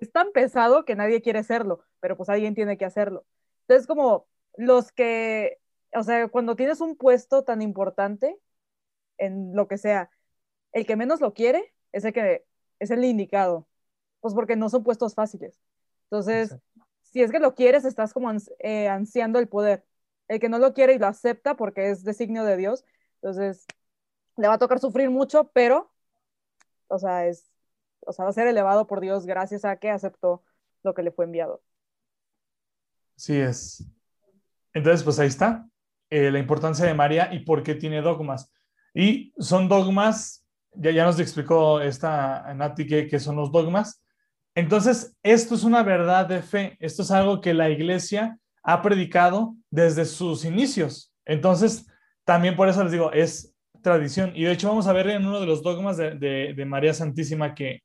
es 0.00 0.10
tan 0.10 0.32
pesado 0.32 0.86
que 0.86 0.96
nadie 0.96 1.20
quiere 1.20 1.42
serlo, 1.44 1.84
pero 2.00 2.16
pues 2.16 2.30
alguien 2.30 2.54
tiene 2.54 2.78
que 2.78 2.86
hacerlo. 2.86 3.26
Entonces, 3.68 3.86
como 3.86 4.26
los 4.56 4.92
que, 4.92 5.58
o 5.94 6.02
sea, 6.02 6.28
cuando 6.28 6.56
tienes 6.56 6.80
un 6.80 6.96
puesto 6.96 7.44
tan 7.44 7.60
importante 7.60 8.40
en 9.18 9.54
lo 9.54 9.68
que 9.68 9.76
sea, 9.76 10.10
el 10.72 10.86
que 10.86 10.96
menos 10.96 11.20
lo 11.20 11.34
quiere 11.34 11.74
es 11.96 12.04
el 12.04 12.12
que 12.12 12.44
es 12.78 12.90
el 12.90 13.04
indicado, 13.04 13.66
pues 14.20 14.34
porque 14.34 14.54
no 14.54 14.68
son 14.68 14.84
puestos 14.84 15.14
fáciles. 15.14 15.58
Entonces, 16.04 16.56
si 17.02 17.22
es 17.22 17.30
que 17.30 17.38
lo 17.38 17.54
quieres, 17.54 17.84
estás 17.84 18.12
como 18.12 18.30
eh, 18.58 18.88
ansiando 18.88 19.38
el 19.38 19.48
poder. 19.48 19.84
El 20.28 20.40
que 20.40 20.48
no 20.48 20.58
lo 20.58 20.74
quiere 20.74 20.94
y 20.94 20.98
lo 20.98 21.06
acepta 21.06 21.56
porque 21.56 21.90
es 21.90 22.04
designio 22.04 22.44
de 22.44 22.56
Dios, 22.56 22.84
entonces 23.16 23.66
le 24.36 24.48
va 24.48 24.54
a 24.54 24.58
tocar 24.58 24.80
sufrir 24.80 25.08
mucho, 25.08 25.50
pero, 25.54 25.90
o 26.88 26.98
sea, 26.98 27.26
es, 27.26 27.50
o 28.00 28.12
sea, 28.12 28.24
va 28.24 28.30
a 28.30 28.34
ser 28.34 28.46
elevado 28.46 28.86
por 28.86 29.00
Dios 29.00 29.24
gracias 29.24 29.64
a 29.64 29.76
que 29.76 29.90
aceptó 29.90 30.42
lo 30.82 30.94
que 30.94 31.02
le 31.02 31.12
fue 31.12 31.24
enviado. 31.24 31.62
Sí 33.16 33.38
es. 33.38 33.86
Entonces, 34.74 35.02
pues 35.02 35.18
ahí 35.18 35.28
está 35.28 35.66
eh, 36.10 36.30
la 36.30 36.38
importancia 36.38 36.84
de 36.84 36.94
María 36.94 37.32
y 37.32 37.40
por 37.40 37.62
qué 37.62 37.74
tiene 37.74 38.02
dogmas. 38.02 38.52
Y 38.92 39.32
son 39.38 39.68
dogmas, 39.68 40.45
ya, 40.76 40.90
ya 40.90 41.04
nos 41.04 41.18
explicó 41.20 41.80
esta 41.80 42.52
Nati 42.54 42.86
que, 42.86 43.20
son 43.20 43.36
los 43.36 43.50
dogmas. 43.52 44.02
Entonces, 44.54 45.14
esto 45.22 45.54
es 45.54 45.64
una 45.64 45.82
verdad 45.82 46.26
de 46.26 46.42
fe, 46.42 46.76
esto 46.80 47.02
es 47.02 47.10
algo 47.10 47.40
que 47.40 47.54
la 47.54 47.68
iglesia 47.68 48.38
ha 48.62 48.82
predicado 48.82 49.54
desde 49.70 50.04
sus 50.04 50.44
inicios. 50.44 51.12
Entonces, 51.24 51.86
también 52.24 52.56
por 52.56 52.68
eso 52.68 52.82
les 52.82 52.92
digo, 52.92 53.12
es 53.12 53.54
tradición. 53.82 54.32
Y 54.34 54.44
de 54.44 54.52
hecho 54.52 54.68
vamos 54.68 54.86
a 54.86 54.92
ver 54.92 55.08
en 55.08 55.26
uno 55.26 55.40
de 55.40 55.46
los 55.46 55.62
dogmas 55.62 55.96
de, 55.96 56.14
de 56.16 56.64
María 56.64 56.94
Santísima 56.94 57.54
que, 57.54 57.82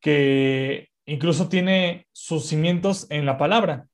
que 0.00 0.88
incluso 1.06 1.48
tiene 1.48 2.06
sus 2.12 2.46
cimientos 2.46 3.06
en 3.10 3.24
la 3.24 3.38
palabra 3.38 3.86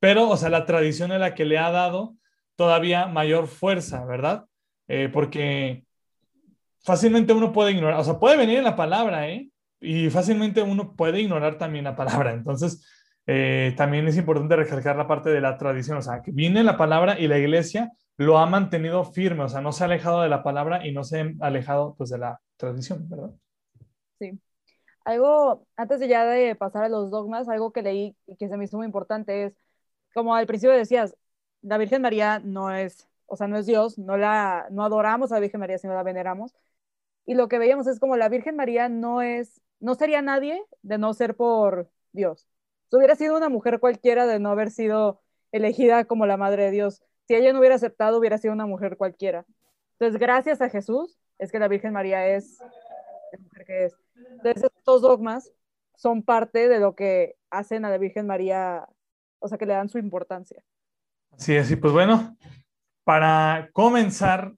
pero, 0.00 0.30
o 0.30 0.36
sea, 0.36 0.48
la 0.48 0.64
tradición 0.64 1.12
es 1.12 1.20
la 1.20 1.34
que 1.34 1.44
le 1.44 1.58
ha 1.58 1.70
dado 1.70 2.16
todavía 2.56 3.06
mayor 3.06 3.46
fuerza, 3.46 4.04
¿verdad? 4.06 4.46
Eh, 4.88 5.10
porque 5.12 5.84
fácilmente 6.82 7.32
uno 7.32 7.52
puede 7.52 7.72
ignorar, 7.72 8.00
o 8.00 8.04
sea, 8.04 8.18
puede 8.18 8.36
venir 8.36 8.58
en 8.58 8.64
la 8.64 8.76
palabra, 8.76 9.28
¿eh? 9.28 9.50
Y 9.80 10.10
fácilmente 10.10 10.62
uno 10.62 10.94
puede 10.94 11.20
ignorar 11.20 11.56
también 11.58 11.84
la 11.84 11.96
palabra. 11.96 12.32
Entonces, 12.32 12.86
eh, 13.26 13.74
también 13.76 14.06
es 14.08 14.16
importante 14.16 14.56
recalcar 14.56 14.96
la 14.96 15.06
parte 15.06 15.30
de 15.30 15.40
la 15.40 15.56
tradición, 15.56 15.98
o 15.98 16.02
sea, 16.02 16.22
que 16.22 16.32
viene 16.32 16.62
la 16.62 16.76
palabra 16.76 17.18
y 17.18 17.28
la 17.28 17.38
iglesia 17.38 17.92
lo 18.16 18.38
ha 18.38 18.46
mantenido 18.46 19.04
firme, 19.04 19.44
o 19.44 19.48
sea, 19.48 19.60
no 19.60 19.72
se 19.72 19.82
ha 19.82 19.86
alejado 19.86 20.20
de 20.22 20.28
la 20.28 20.42
palabra 20.42 20.86
y 20.86 20.92
no 20.92 21.04
se 21.04 21.20
ha 21.20 21.46
alejado, 21.46 21.94
pues, 21.96 22.10
de 22.10 22.18
la 22.18 22.40
tradición, 22.56 23.08
¿verdad? 23.08 23.30
Sí. 24.18 24.38
Algo, 25.04 25.66
antes 25.76 26.00
de 26.00 26.08
ya 26.08 26.26
de 26.26 26.54
pasar 26.54 26.84
a 26.84 26.88
los 26.90 27.10
dogmas, 27.10 27.48
algo 27.48 27.72
que 27.72 27.82
leí 27.82 28.16
y 28.26 28.36
que 28.36 28.48
se 28.48 28.56
me 28.56 28.64
hizo 28.64 28.76
muy 28.76 28.86
importante 28.86 29.44
es 29.44 29.54
como 30.12 30.34
al 30.34 30.46
principio 30.46 30.76
decías, 30.76 31.16
la 31.62 31.78
Virgen 31.78 32.02
María 32.02 32.40
no 32.40 32.70
es, 32.70 33.08
o 33.26 33.36
sea, 33.36 33.46
no 33.48 33.56
es 33.56 33.66
Dios, 33.66 33.98
no 33.98 34.16
la, 34.16 34.66
no 34.70 34.84
adoramos 34.84 35.32
a 35.32 35.36
la 35.36 35.40
Virgen 35.40 35.60
María, 35.60 35.78
sino 35.78 35.94
la 35.94 36.02
veneramos. 36.02 36.54
Y 37.30 37.34
lo 37.34 37.46
que 37.46 37.60
veíamos 37.60 37.86
es 37.86 38.00
como 38.00 38.16
la 38.16 38.28
Virgen 38.28 38.56
María 38.56 38.88
no 38.88 39.22
es, 39.22 39.60
no 39.78 39.94
sería 39.94 40.20
nadie 40.20 40.64
de 40.82 40.98
no 40.98 41.14
ser 41.14 41.36
por 41.36 41.88
Dios. 42.10 42.48
Si 42.90 42.96
hubiera 42.96 43.14
sido 43.14 43.36
una 43.36 43.48
mujer 43.48 43.78
cualquiera 43.78 44.26
de 44.26 44.40
no 44.40 44.50
haber 44.50 44.72
sido 44.72 45.22
elegida 45.52 46.06
como 46.06 46.26
la 46.26 46.36
Madre 46.36 46.64
de 46.64 46.70
Dios. 46.72 47.04
Si 47.28 47.36
ella 47.36 47.52
no 47.52 47.60
hubiera 47.60 47.76
aceptado, 47.76 48.18
hubiera 48.18 48.36
sido 48.36 48.52
una 48.52 48.66
mujer 48.66 48.96
cualquiera. 48.96 49.46
Entonces, 49.92 50.18
gracias 50.18 50.60
a 50.60 50.70
Jesús, 50.70 51.20
es 51.38 51.52
que 51.52 51.60
la 51.60 51.68
Virgen 51.68 51.92
María 51.92 52.26
es 52.26 52.58
la 52.58 53.38
mujer 53.38 53.64
que 53.64 53.84
es. 53.84 53.94
Entonces, 54.16 54.64
estos 54.76 55.00
dogmas 55.00 55.52
son 55.94 56.24
parte 56.24 56.68
de 56.68 56.80
lo 56.80 56.96
que 56.96 57.36
hacen 57.48 57.84
a 57.84 57.90
la 57.90 57.98
Virgen 57.98 58.26
María 58.26 58.88
o 59.38 59.46
sea, 59.46 59.56
que 59.56 59.66
le 59.66 59.74
dan 59.74 59.88
su 59.88 59.98
importancia. 59.98 60.64
Sí, 61.36 61.56
así 61.56 61.76
pues 61.76 61.92
bueno, 61.92 62.36
para 63.04 63.70
comenzar, 63.72 64.52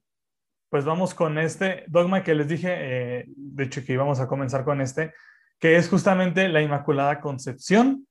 pues 0.73 0.85
vamos 0.85 1.13
con 1.13 1.37
este 1.37 1.83
dogma 1.85 2.23
que 2.23 2.33
les 2.33 2.47
dije, 2.47 2.67
eh, 2.71 3.25
de 3.27 3.63
hecho 3.63 3.85
que 3.85 3.93
íbamos 3.93 4.19
a 4.19 4.27
comenzar 4.27 4.63
con 4.63 4.81
este, 4.81 5.13
que 5.59 5.75
es 5.75 5.87
justamente 5.87 6.49
la 6.49 6.63
Inmaculada 6.63 7.21
Concepción. 7.21 8.07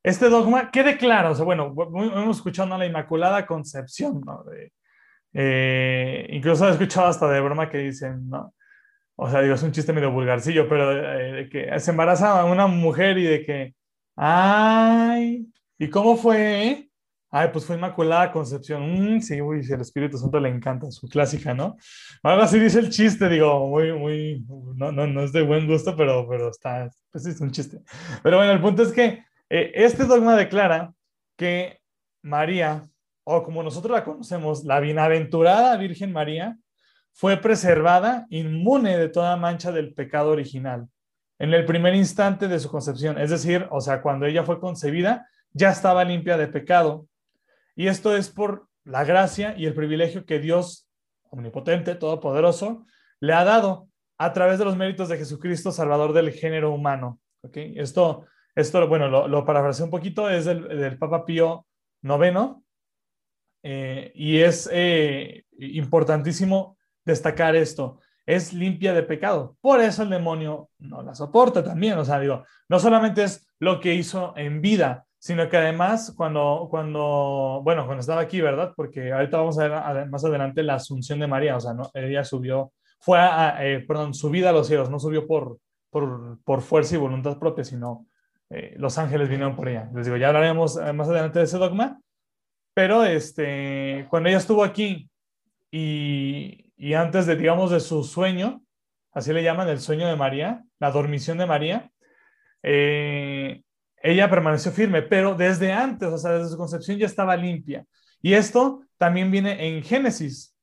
Este 0.00 0.28
dogma, 0.28 0.70
¿qué 0.70 0.84
declara? 0.84 1.32
O 1.32 1.34
sea, 1.34 1.44
bueno, 1.44 1.74
hemos 1.76 2.36
escuchado 2.36 2.78
la 2.78 2.86
Inmaculada 2.86 3.44
Concepción, 3.44 4.20
¿no? 4.24 4.44
Eh, 5.32 6.28
incluso 6.30 6.68
he 6.68 6.70
escuchado 6.70 7.08
hasta 7.08 7.28
de 7.28 7.40
broma 7.40 7.68
que 7.68 7.78
dicen, 7.78 8.28
¿no? 8.28 8.54
O 9.16 9.28
sea, 9.28 9.40
digo, 9.40 9.56
es 9.56 9.62
un 9.64 9.72
chiste 9.72 9.92
medio 9.92 10.12
vulgarcillo, 10.12 10.68
pero 10.68 10.92
eh, 10.92 11.32
de 11.32 11.48
que 11.48 11.80
se 11.80 11.90
embaraza 11.90 12.40
a 12.40 12.44
una 12.44 12.68
mujer 12.68 13.18
y 13.18 13.24
de 13.24 13.44
que, 13.44 13.74
ay, 14.14 15.52
¿Y 15.76 15.90
cómo 15.90 16.16
fue? 16.16 16.88
Ay, 17.36 17.48
pues 17.52 17.64
fue 17.64 17.74
Inmaculada 17.74 18.30
Concepción. 18.30 19.16
Mm, 19.16 19.20
sí, 19.20 19.40
uy, 19.42 19.66
el 19.68 19.80
Espíritu 19.80 20.16
Santo 20.16 20.38
le 20.38 20.48
encanta, 20.48 20.88
su 20.92 21.08
clásica, 21.08 21.52
¿no? 21.52 21.76
Ahora 22.22 22.46
sí 22.46 22.60
dice 22.60 22.78
el 22.78 22.90
chiste, 22.90 23.28
digo, 23.28 23.66
muy, 23.66 23.92
muy, 23.92 24.46
no, 24.76 24.92
no, 24.92 25.08
no 25.08 25.24
es 25.24 25.32
de 25.32 25.42
buen 25.42 25.66
gusto, 25.66 25.96
pero, 25.96 26.28
pero 26.28 26.48
está, 26.48 26.88
pues 27.10 27.26
es 27.26 27.40
un 27.40 27.50
chiste. 27.50 27.80
Pero 28.22 28.36
bueno, 28.36 28.52
el 28.52 28.60
punto 28.60 28.84
es 28.84 28.92
que 28.92 29.24
eh, 29.50 29.72
este 29.74 30.04
dogma 30.04 30.36
declara 30.36 30.94
que 31.36 31.80
María, 32.22 32.88
o 33.24 33.42
como 33.42 33.64
nosotros 33.64 33.90
la 33.90 34.04
conocemos, 34.04 34.62
la 34.62 34.78
bienaventurada 34.78 35.76
Virgen 35.76 36.12
María, 36.12 36.56
fue 37.12 37.36
preservada 37.36 38.26
inmune 38.30 38.96
de 38.96 39.08
toda 39.08 39.36
mancha 39.36 39.72
del 39.72 39.92
pecado 39.92 40.30
original 40.30 40.86
en 41.40 41.52
el 41.52 41.64
primer 41.64 41.96
instante 41.96 42.46
de 42.46 42.60
su 42.60 42.70
concepción, 42.70 43.18
es 43.18 43.30
decir, 43.30 43.66
o 43.72 43.80
sea, 43.80 44.02
cuando 44.02 44.24
ella 44.24 44.44
fue 44.44 44.60
concebida, 44.60 45.26
ya 45.52 45.70
estaba 45.70 46.04
limpia 46.04 46.36
de 46.36 46.46
pecado. 46.46 47.08
Y 47.76 47.88
esto 47.88 48.16
es 48.16 48.30
por 48.30 48.68
la 48.84 49.04
gracia 49.04 49.54
y 49.56 49.66
el 49.66 49.74
privilegio 49.74 50.24
que 50.24 50.38
Dios, 50.38 50.88
omnipotente, 51.30 51.94
todopoderoso, 51.94 52.86
le 53.20 53.32
ha 53.32 53.44
dado 53.44 53.88
a 54.18 54.32
través 54.32 54.58
de 54.58 54.64
los 54.64 54.76
méritos 54.76 55.08
de 55.08 55.16
Jesucristo, 55.16 55.72
Salvador 55.72 56.12
del 56.12 56.30
género 56.30 56.72
humano. 56.72 57.20
¿Okay? 57.42 57.74
Esto, 57.76 58.26
esto, 58.54 58.86
bueno, 58.88 59.08
lo, 59.08 59.28
lo 59.28 59.44
parafraseo 59.44 59.86
un 59.86 59.90
poquito, 59.90 60.30
es 60.30 60.44
del, 60.44 60.98
Papa 60.98 61.24
Pío 61.24 61.66
IX, 62.02 62.56
eh, 63.62 64.12
y 64.14 64.38
es 64.38 64.68
eh, 64.72 65.44
importantísimo 65.58 66.76
destacar 67.04 67.56
esto. 67.56 68.00
Es 68.26 68.52
limpia 68.52 68.92
de 68.92 69.02
pecado. 69.02 69.56
Por 69.60 69.80
eso 69.80 70.02
el 70.02 70.10
demonio 70.10 70.70
no 70.78 71.02
la 71.02 71.14
soporta 71.14 71.62
también. 71.62 71.98
O 71.98 72.04
sea, 72.04 72.20
digo, 72.20 72.44
no 72.68 72.78
solamente 72.78 73.24
es 73.24 73.46
lo 73.58 73.80
que 73.80 73.94
hizo 73.94 74.34
en 74.36 74.60
vida, 74.60 75.06
sino 75.24 75.48
que 75.48 75.56
además 75.56 76.12
cuando, 76.14 76.66
cuando, 76.70 77.62
bueno, 77.64 77.86
cuando 77.86 78.02
estaba 78.02 78.20
aquí, 78.20 78.42
¿verdad? 78.42 78.74
Porque 78.76 79.10
ahorita 79.10 79.38
vamos 79.38 79.58
a 79.58 79.94
ver 79.94 80.06
más 80.10 80.22
adelante 80.22 80.62
la 80.62 80.74
asunción 80.74 81.18
de 81.18 81.26
María, 81.26 81.56
o 81.56 81.60
sea, 81.60 81.72
¿no? 81.72 81.90
ella 81.94 82.24
subió, 82.24 82.74
fue 83.00 83.18
a, 83.18 83.56
eh, 83.66 83.80
perdón, 83.80 84.12
subida 84.12 84.50
a 84.50 84.52
los 84.52 84.66
cielos, 84.66 84.90
no 84.90 84.98
subió 84.98 85.26
por, 85.26 85.60
por, 85.88 86.42
por 86.44 86.60
fuerza 86.60 86.96
y 86.96 86.98
voluntad 86.98 87.38
propia, 87.38 87.64
sino 87.64 88.06
eh, 88.50 88.74
los 88.76 88.98
ángeles 88.98 89.30
vinieron 89.30 89.56
por 89.56 89.66
ella. 89.66 89.88
Les 89.94 90.04
digo, 90.04 90.18
ya 90.18 90.26
hablaremos 90.28 90.76
eh, 90.76 90.92
más 90.92 91.08
adelante 91.08 91.38
de 91.38 91.46
ese 91.46 91.56
dogma, 91.56 91.98
pero 92.74 93.02
este, 93.02 94.06
cuando 94.10 94.28
ella 94.28 94.36
estuvo 94.36 94.62
aquí 94.62 95.08
y, 95.70 96.70
y 96.76 96.92
antes 96.92 97.24
de, 97.24 97.36
digamos, 97.36 97.70
de 97.70 97.80
su 97.80 98.04
sueño, 98.04 98.62
así 99.10 99.32
le 99.32 99.42
llaman 99.42 99.70
el 99.70 99.80
sueño 99.80 100.06
de 100.06 100.16
María, 100.16 100.62
la 100.80 100.90
dormición 100.90 101.38
de 101.38 101.46
María, 101.46 101.90
eh, 102.62 103.62
ella 104.04 104.28
permaneció 104.28 104.70
firme, 104.70 105.00
pero 105.00 105.34
desde 105.34 105.72
antes, 105.72 106.08
o 106.08 106.18
sea, 106.18 106.32
desde 106.32 106.50
su 106.50 106.58
concepción 106.58 106.98
ya 106.98 107.06
estaba 107.06 107.36
limpia. 107.36 107.86
Y 108.20 108.34
esto 108.34 108.82
también 108.98 109.30
viene 109.30 109.66
en 109.66 109.82
Génesis, 109.82 110.54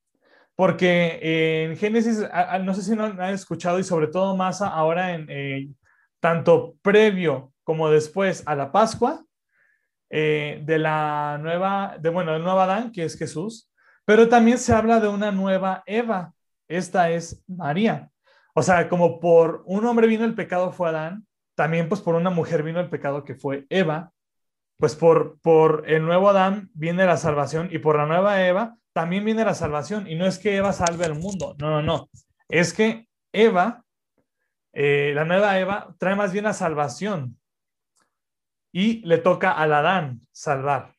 porque 0.55 1.19
en 1.63 1.75
Génesis, 1.75 2.23
no 2.61 2.73
sé 2.75 2.83
si 2.83 2.95
no 2.95 3.05
han 3.05 3.33
escuchado 3.33 3.79
y 3.79 3.83
sobre 3.83 4.07
todo 4.07 4.37
más 4.37 4.61
ahora 4.61 5.15
en 5.15 5.75
tanto 6.19 6.75
previo 6.83 7.51
como 7.63 7.89
después 7.89 8.43
a 8.45 8.55
la 8.55 8.71
Pascua 8.71 9.25
eh, 10.09 10.61
de 10.63 10.77
la 10.77 11.39
nueva, 11.41 11.97
de 11.99 12.09
bueno, 12.09 12.33
del 12.33 12.43
nuevo 12.43 12.59
Adán, 12.59 12.91
que 12.91 13.05
es 13.05 13.17
Jesús, 13.17 13.71
pero 14.05 14.29
también 14.29 14.59
se 14.59 14.73
habla 14.73 14.99
de 14.99 15.07
una 15.07 15.31
nueva 15.31 15.83
Eva, 15.85 16.33
esta 16.67 17.09
es 17.09 17.43
María. 17.47 18.11
O 18.53 18.61
sea, 18.61 18.87
como 18.87 19.19
por 19.19 19.63
un 19.65 19.85
hombre 19.85 20.07
vino 20.07 20.25
el 20.25 20.35
pecado 20.35 20.71
fue 20.71 20.89
Adán, 20.89 21.25
también 21.55 21.89
pues 21.89 22.01
por 22.01 22.15
una 22.15 22.29
mujer 22.29 22.63
vino 22.63 22.79
el 22.79 22.89
pecado 22.89 23.23
que 23.23 23.35
fue 23.35 23.65
Eva, 23.69 24.11
pues 24.77 24.95
por, 24.95 25.39
por 25.41 25.83
el 25.87 26.03
nuevo 26.03 26.29
Adán 26.29 26.69
viene 26.73 27.05
la 27.05 27.17
salvación 27.17 27.69
y 27.71 27.79
por 27.79 27.97
la 27.97 28.05
nueva 28.05 28.45
Eva 28.45 28.77
también 28.93 29.25
viene 29.25 29.45
la 29.45 29.53
salvación. 29.53 30.07
Y 30.07 30.15
no 30.15 30.25
es 30.25 30.39
que 30.39 30.55
Eva 30.55 30.73
salve 30.73 31.05
al 31.05 31.15
mundo, 31.15 31.55
no, 31.59 31.69
no, 31.69 31.81
no. 31.81 32.09
Es 32.49 32.73
que 32.73 33.07
Eva, 33.31 33.83
eh, 34.73 35.11
la 35.15 35.25
nueva 35.25 35.59
Eva, 35.59 35.95
trae 35.99 36.15
más 36.15 36.31
bien 36.31 36.45
la 36.45 36.53
salvación 36.53 37.37
y 38.71 39.05
le 39.05 39.17
toca 39.17 39.51
al 39.51 39.73
Adán 39.73 40.21
salvar. 40.31 40.95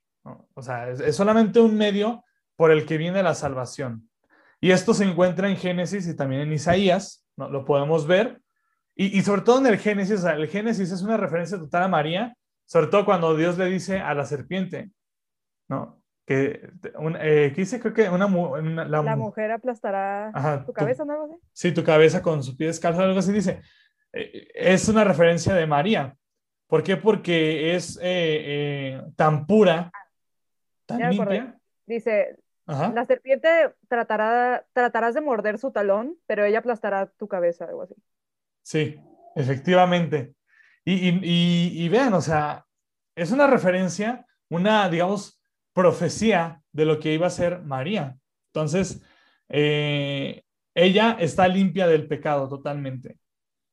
O 0.55 0.63
sea, 0.63 0.91
es, 0.91 1.17
solamente 1.17 1.61
un 1.61 1.77
medio 1.77 2.25
por 2.57 2.71
el 2.71 2.87
que 2.87 2.99
viene 2.99 3.23
la 3.23 3.35
salvación. 3.35 4.09
Y 4.61 4.71
esto 4.71 4.95
se 4.95 5.05
encuentra 5.05 5.49
en 5.49 5.57
Génesis 5.57 6.07
y 6.07 6.15
también 6.15 6.43
en 6.43 6.53
Isaías, 6.53 7.27
¿no? 7.37 7.49
lo 7.49 7.65
podemos 7.65 8.07
ver. 8.07 8.41
Y, 8.95 9.19
y, 9.19 9.23
sobre 9.23 9.43
todo 9.43 9.59
en 9.59 9.67
el 9.67 9.79
Génesis, 9.79 10.23
el 10.25 10.49
Génesis 10.49 10.93
es 10.93 11.03
una 11.03 11.17
referencia 11.17 11.59
total 11.59 11.85
a 11.85 11.89
María, 11.89 12.37
sobre 12.67 12.89
todo 12.89 13.05
cuando 13.05 13.35
Dios 13.37 13.57
le 13.59 13.67
dice 13.67 14.01
a 14.01 14.15
la 14.15 14.25
serpiente, 14.25 14.91
¿no? 15.69 16.03
Que, 16.27 16.71
eh, 17.21 17.53
dice, 17.57 17.81
creo 17.81 17.95
que 17.95 18.09
una, 18.09 18.29
la, 18.85 19.17
mujer 19.17 19.51
aplastará 19.51 20.63
tu 20.65 20.73
cabeza, 20.73 21.05
¿no? 21.05 21.41
Sí, 21.53 21.73
tu 21.73 21.83
cabeza 21.83 22.23
con 22.23 22.43
sus 22.43 22.55
pies 22.55 22.77
descalzo, 22.77 23.03
algo 23.03 23.19
así 23.19 23.33
dice. 23.33 23.61
Eh, 24.13 24.49
es 24.55 24.89
una 24.89 25.05
referencia 25.05 25.55
de 25.55 25.67
María. 25.67 26.17
¿Por 26.67 26.83
qué? 26.83 26.97
Porque 26.97 27.75
es 27.75 27.99
eh, 27.99 28.03
eh, 28.03 29.03
tan 29.17 29.47
pura, 29.47 29.91
tan 30.87 31.11
limpia. 31.11 31.59
Dice, 31.87 32.39
la 32.67 33.05
serpiente 33.05 33.75
tratará, 33.89 34.65
tratarás 34.73 35.15
de 35.15 35.21
morder 35.21 35.59
su 35.59 35.71
talón, 35.71 36.17
pero 36.27 36.45
ella 36.45 36.61
aplastará 36.61 37.07
tu 37.07 37.29
cabeza, 37.29 37.67
algo 37.67 37.83
así. 37.83 37.95
Sí, 38.63 38.99
efectivamente. 39.35 40.35
Y, 40.85 41.89
vean, 41.89 42.15
o 42.15 42.21
sea, 42.21 42.67
es 43.15 43.31
una 43.31 43.47
referencia, 43.47 44.27
una, 44.49 44.89
digamos, 44.89 45.41
profecía 45.73 46.61
de 46.73 46.85
lo 46.85 46.99
que 46.99 47.15
iba 47.15 47.27
a 47.27 47.31
ser 47.31 47.63
María. 47.63 48.17
Entonces, 48.49 49.03
eh, 49.49 50.43
ella 50.75 51.17
está 51.21 51.47
limpia 51.47 51.87
del 51.87 52.09
pecado 52.09 52.49
totalmente, 52.49 53.19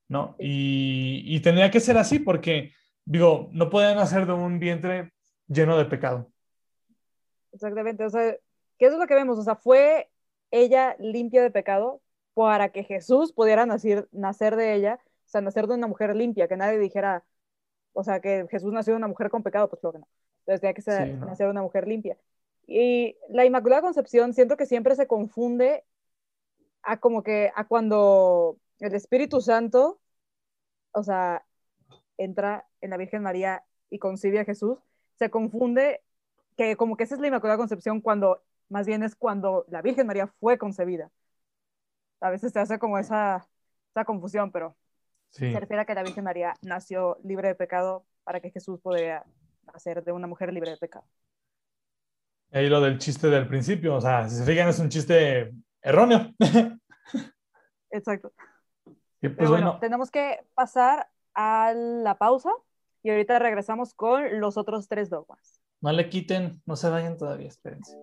¿no? 0.08 0.36
Y, 0.40 1.24
y 1.26 1.40
tendría 1.40 1.72
que 1.72 1.80
ser 1.80 1.98
así 1.98 2.20
porque 2.20 2.74
digo, 3.10 3.50
no 3.54 3.72
pueden 3.72 3.98
hacer 3.98 4.28
de 4.28 4.34
un 4.34 4.60
vientre 4.60 5.12
lleno 5.48 5.78
de 5.78 5.86
pecado. 5.86 6.32
Exactamente, 7.52 8.06
o 8.06 8.10
sea, 8.10 8.36
¿qué 8.78 8.86
es 8.86 8.94
lo 8.94 9.08
que 9.08 9.16
vemos? 9.16 9.40
O 9.40 9.44
sea, 9.44 9.56
fue 9.56 10.12
ella 10.52 10.96
limpia 11.00 11.42
de 11.42 11.50
pecado 11.50 12.02
para 12.34 12.70
que 12.70 12.84
Jesús 12.84 13.34
pudiera 13.34 13.66
nacer, 13.66 14.08
nacer 14.12 14.56
de 14.56 14.74
ella, 14.74 15.00
o 15.26 15.30
sea, 15.30 15.42
nacer 15.42 15.68
de 15.68 15.76
una 15.76 15.88
mujer 15.88 16.16
limpia, 16.16 16.48
que 16.48 16.58
nadie 16.58 16.80
dijera, 16.80 17.24
o 17.94 18.04
sea, 18.04 18.20
que 18.20 18.48
Jesús 18.50 18.72
nació 18.74 18.94
de 18.94 18.98
una 18.98 19.08
mujer 19.08 19.30
con 19.30 19.44
pecado, 19.44 19.70
pues 19.70 19.84
lo 19.84 19.92
que 19.92 20.00
no. 20.00 20.08
Entonces 20.42 20.62
tenía 20.62 20.74
que 20.74 20.82
ser, 20.82 21.18
nacer 21.20 21.48
de 21.48 21.52
una 21.52 21.62
mujer 21.62 21.88
limpia. 21.88 22.18
Y 22.66 23.18
la 23.30 23.46
Inmaculada 23.46 23.82
Concepción 23.82 24.34
siento 24.34 24.58
que 24.58 24.66
siempre 24.66 24.96
se 24.96 25.08
confunde 25.08 25.84
a 26.82 26.98
como 26.98 27.24
que 27.24 27.52
a 27.56 27.68
cuando 27.68 28.58
el 28.80 28.94
Espíritu 28.94 29.42
Santo, 29.42 30.00
o 30.92 31.04
sea, 31.04 31.46
entra 32.18 32.68
en 32.82 32.92
la 32.92 32.98
Virgen 32.98 33.24
María 33.24 33.64
y 33.90 34.00
concibe 34.00 34.40
a 34.40 34.46
Jesús, 34.46 34.78
se 35.18 35.30
confunde 35.30 36.02
que 36.56 36.76
como 36.78 36.96
que 36.98 37.04
esa 37.04 37.16
es 37.16 37.22
la 37.22 37.28
Inmaculada 37.28 37.58
Concepción 37.58 38.02
cuando 38.02 38.42
más 38.70 38.86
bien 38.86 39.04
es 39.04 39.16
cuando 39.16 39.66
la 39.70 39.82
Virgen 39.82 40.08
María 40.08 40.28
fue 40.40 40.58
concebida. 40.58 41.12
A 42.22 42.30
veces 42.30 42.52
se 42.52 42.60
hace 42.60 42.80
como 42.80 42.98
esa, 42.98 43.48
esa 43.92 44.06
confusión, 44.06 44.52
pero 44.52 44.76
se 45.30 45.60
refiere 45.60 45.82
a 45.82 45.86
que 45.86 45.94
la 45.94 46.04
Virgen 46.04 46.24
María 46.24 46.54
nació 46.62 47.18
libre 47.24 47.50
de 47.50 47.56
pecado 47.56 48.06
para 48.24 48.40
que 48.40 48.52
Jesús 48.52 48.80
pudiera 48.82 49.26
nacer 49.74 50.04
de 50.04 50.12
una 50.12 50.28
mujer 50.28 50.52
libre 50.52 50.72
de 50.72 50.78
pecado. 50.78 51.06
Ahí 52.52 52.68
lo 52.68 52.82
del 52.82 52.98
chiste 52.98 53.28
del 53.28 53.48
principio, 53.48 53.96
o 53.96 54.02
sea, 54.02 54.28
si 54.28 54.38
se 54.38 54.44
fijan 54.44 54.70
es 54.70 54.80
un 54.80 54.90
chiste 54.90 55.54
erróneo. 55.82 56.34
Exacto. 57.92 58.34
Pues 59.22 59.34
pero 59.38 59.50
bueno, 59.50 59.78
tenemos 59.80 60.10
que 60.10 60.40
pasar 60.56 61.10
a 61.34 61.74
la 61.74 62.18
pausa 62.18 62.52
y 63.04 63.10
ahorita 63.12 63.38
regresamos 63.40 63.94
con 63.94 64.40
los 64.40 64.58
otros 64.58 64.88
tres 64.88 65.10
dogmas. 65.10 65.60
No 65.82 65.92
le 65.92 66.10
quiten, 66.10 66.62
no 66.66 66.76
se 66.76 66.90
vayan 66.90 67.18
todavía, 67.18 67.48
espérense. 67.48 67.98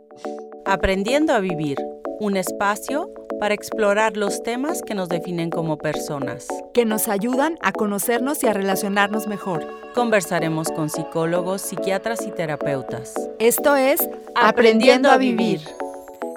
Aprendiendo 0.65 1.35
a 1.35 1.41
vivir, 1.41 1.77
un 2.21 2.37
espacio 2.37 3.13
para 3.39 3.55
explorar 3.55 4.17
los 4.17 4.43
temas 4.43 4.83
que 4.83 4.95
nos 4.95 5.09
definen 5.09 5.51
como 5.51 5.79
personas. 5.79 6.47
Que 6.73 6.85
nos 6.85 7.09
ayudan 7.09 7.59
a 7.63 7.73
conocernos 7.73 8.43
y 8.43 8.47
a 8.47 8.53
relacionarnos 8.53 9.27
mejor. 9.27 9.67
Conversaremos 9.95 10.69
con 10.69 10.89
psicólogos, 10.89 11.63
psiquiatras 11.63 12.27
y 12.27 12.31
terapeutas. 12.31 13.15
Esto 13.39 13.77
es 13.77 14.09
Aprendiendo 14.35 15.11
a 15.11 15.17
Vivir. 15.17 15.61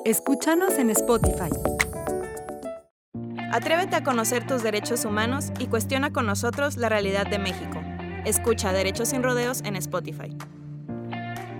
Escúchanos 0.05 0.77
en 0.77 0.89
Spotify. 0.89 1.49
Atrévete 3.51 3.95
a 3.95 4.03
conocer 4.03 4.45
tus 4.45 4.63
derechos 4.63 5.05
humanos 5.05 5.51
y 5.59 5.67
cuestiona 5.67 6.13
con 6.13 6.25
nosotros 6.25 6.77
la 6.77 6.87
realidad 6.87 7.27
de 7.27 7.39
México. 7.39 7.81
Escucha 8.25 8.73
Derechos 8.73 9.09
sin 9.09 9.23
Rodeos 9.23 9.61
en 9.65 9.75
Spotify. 9.75 10.37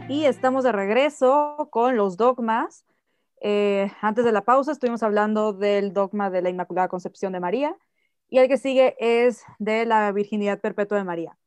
Y 0.08 0.25
estamos 0.25 0.63
de 0.63 0.71
regreso 0.71 1.69
con 1.71 1.95
los 1.95 2.17
dogmas. 2.17 2.86
Eh, 3.41 3.91
antes 4.02 4.25
de 4.25 4.32
la 4.32 4.43
pausa 4.43 4.71
estuvimos 4.71 5.04
hablando 5.04 5.54
del 5.54 5.93
dogma 5.93 6.30
de 6.30 6.41
la 6.41 6.49
Inmaculada 6.49 6.89
Concepción 6.89 7.34
de 7.34 7.39
María 7.39 7.75
y 8.30 8.39
el 8.39 8.47
que 8.47 8.58
sigue 8.58 8.95
es 8.99 9.43
de 9.60 9.86
la 9.86 10.12
Virginidad 10.12 10.60
Perpetua 10.60 10.97
de 10.97 11.04
María. 11.04 11.38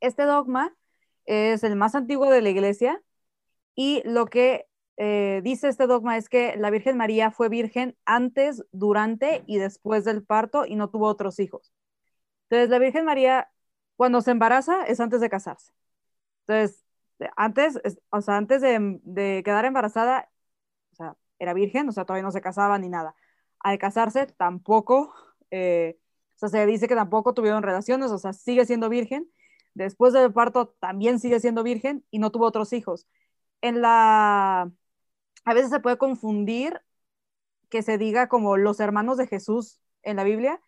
Este 0.00 0.24
dogma 0.24 0.74
es 1.26 1.62
el 1.64 1.76
más 1.76 1.94
antiguo 1.94 2.30
de 2.30 2.42
la 2.42 2.50
Iglesia 2.50 3.02
y 3.74 4.02
lo 4.04 4.26
que 4.26 4.66
eh, 4.96 5.40
dice 5.42 5.68
este 5.68 5.86
dogma 5.86 6.18
es 6.18 6.28
que 6.28 6.56
la 6.56 6.70
Virgen 6.70 6.98
María 6.98 7.30
fue 7.30 7.48
virgen 7.48 7.96
antes, 8.04 8.64
durante 8.72 9.42
y 9.46 9.58
después 9.58 10.04
del 10.04 10.22
parto 10.24 10.66
y 10.66 10.76
no 10.76 10.90
tuvo 10.90 11.06
otros 11.06 11.38
hijos. 11.40 11.72
Entonces, 12.50 12.68
la 12.70 12.78
Virgen 12.78 13.04
María, 13.06 13.50
cuando 13.96 14.20
se 14.20 14.32
embaraza, 14.32 14.84
es 14.84 15.00
antes 15.00 15.20
de 15.20 15.30
casarse. 15.30 15.72
Entonces, 16.46 16.84
antes, 17.36 17.80
o 18.10 18.20
sea, 18.20 18.36
antes 18.36 18.60
de, 18.62 19.42
quedar 19.44 19.64
embarazada, 19.64 20.28
era 21.40 21.54
virgen, 21.54 21.88
o 21.88 21.92
sea, 21.92 22.04
todavía 22.04 22.24
no 22.24 22.32
se 22.32 22.40
casaba 22.40 22.78
ni 22.78 22.88
nada. 22.88 23.16
Al 23.60 23.78
casarse, 23.78 24.26
tampoco, 24.26 25.12
eh, 25.50 25.98
o 26.36 26.38
sea, 26.38 26.48
se 26.50 26.66
dice 26.66 26.88
que 26.88 26.94
tampoco 26.94 27.34
tuvieron 27.34 27.62
relaciones, 27.64 28.12
o 28.12 28.18
sea, 28.18 28.32
sigue 28.32 28.66
siendo 28.66 28.88
virgen. 28.88 29.30
Después 29.74 30.12
del 30.12 30.32
parto, 30.32 30.68
también 30.80 31.20
sigue 31.20 31.40
siendo 31.40 31.62
virgen 31.64 32.04
y 32.10 32.18
no 32.20 32.30
tuvo 32.30 32.46
otros 32.46 32.72
hijos. 32.72 33.08
En 33.62 33.82
la 33.82 34.70
a 35.44 35.54
veces 35.54 35.70
se 35.70 35.80
puede 35.80 35.98
confundir 35.98 36.80
que 37.68 37.82
se 37.82 37.98
diga 37.98 38.28
como 38.28 38.56
los 38.56 38.80
hermanos 38.80 39.16
de 39.16 39.26
Jesús 39.26 39.80
en 40.02 40.16
la 40.16 40.24
Biblia, 40.24 40.60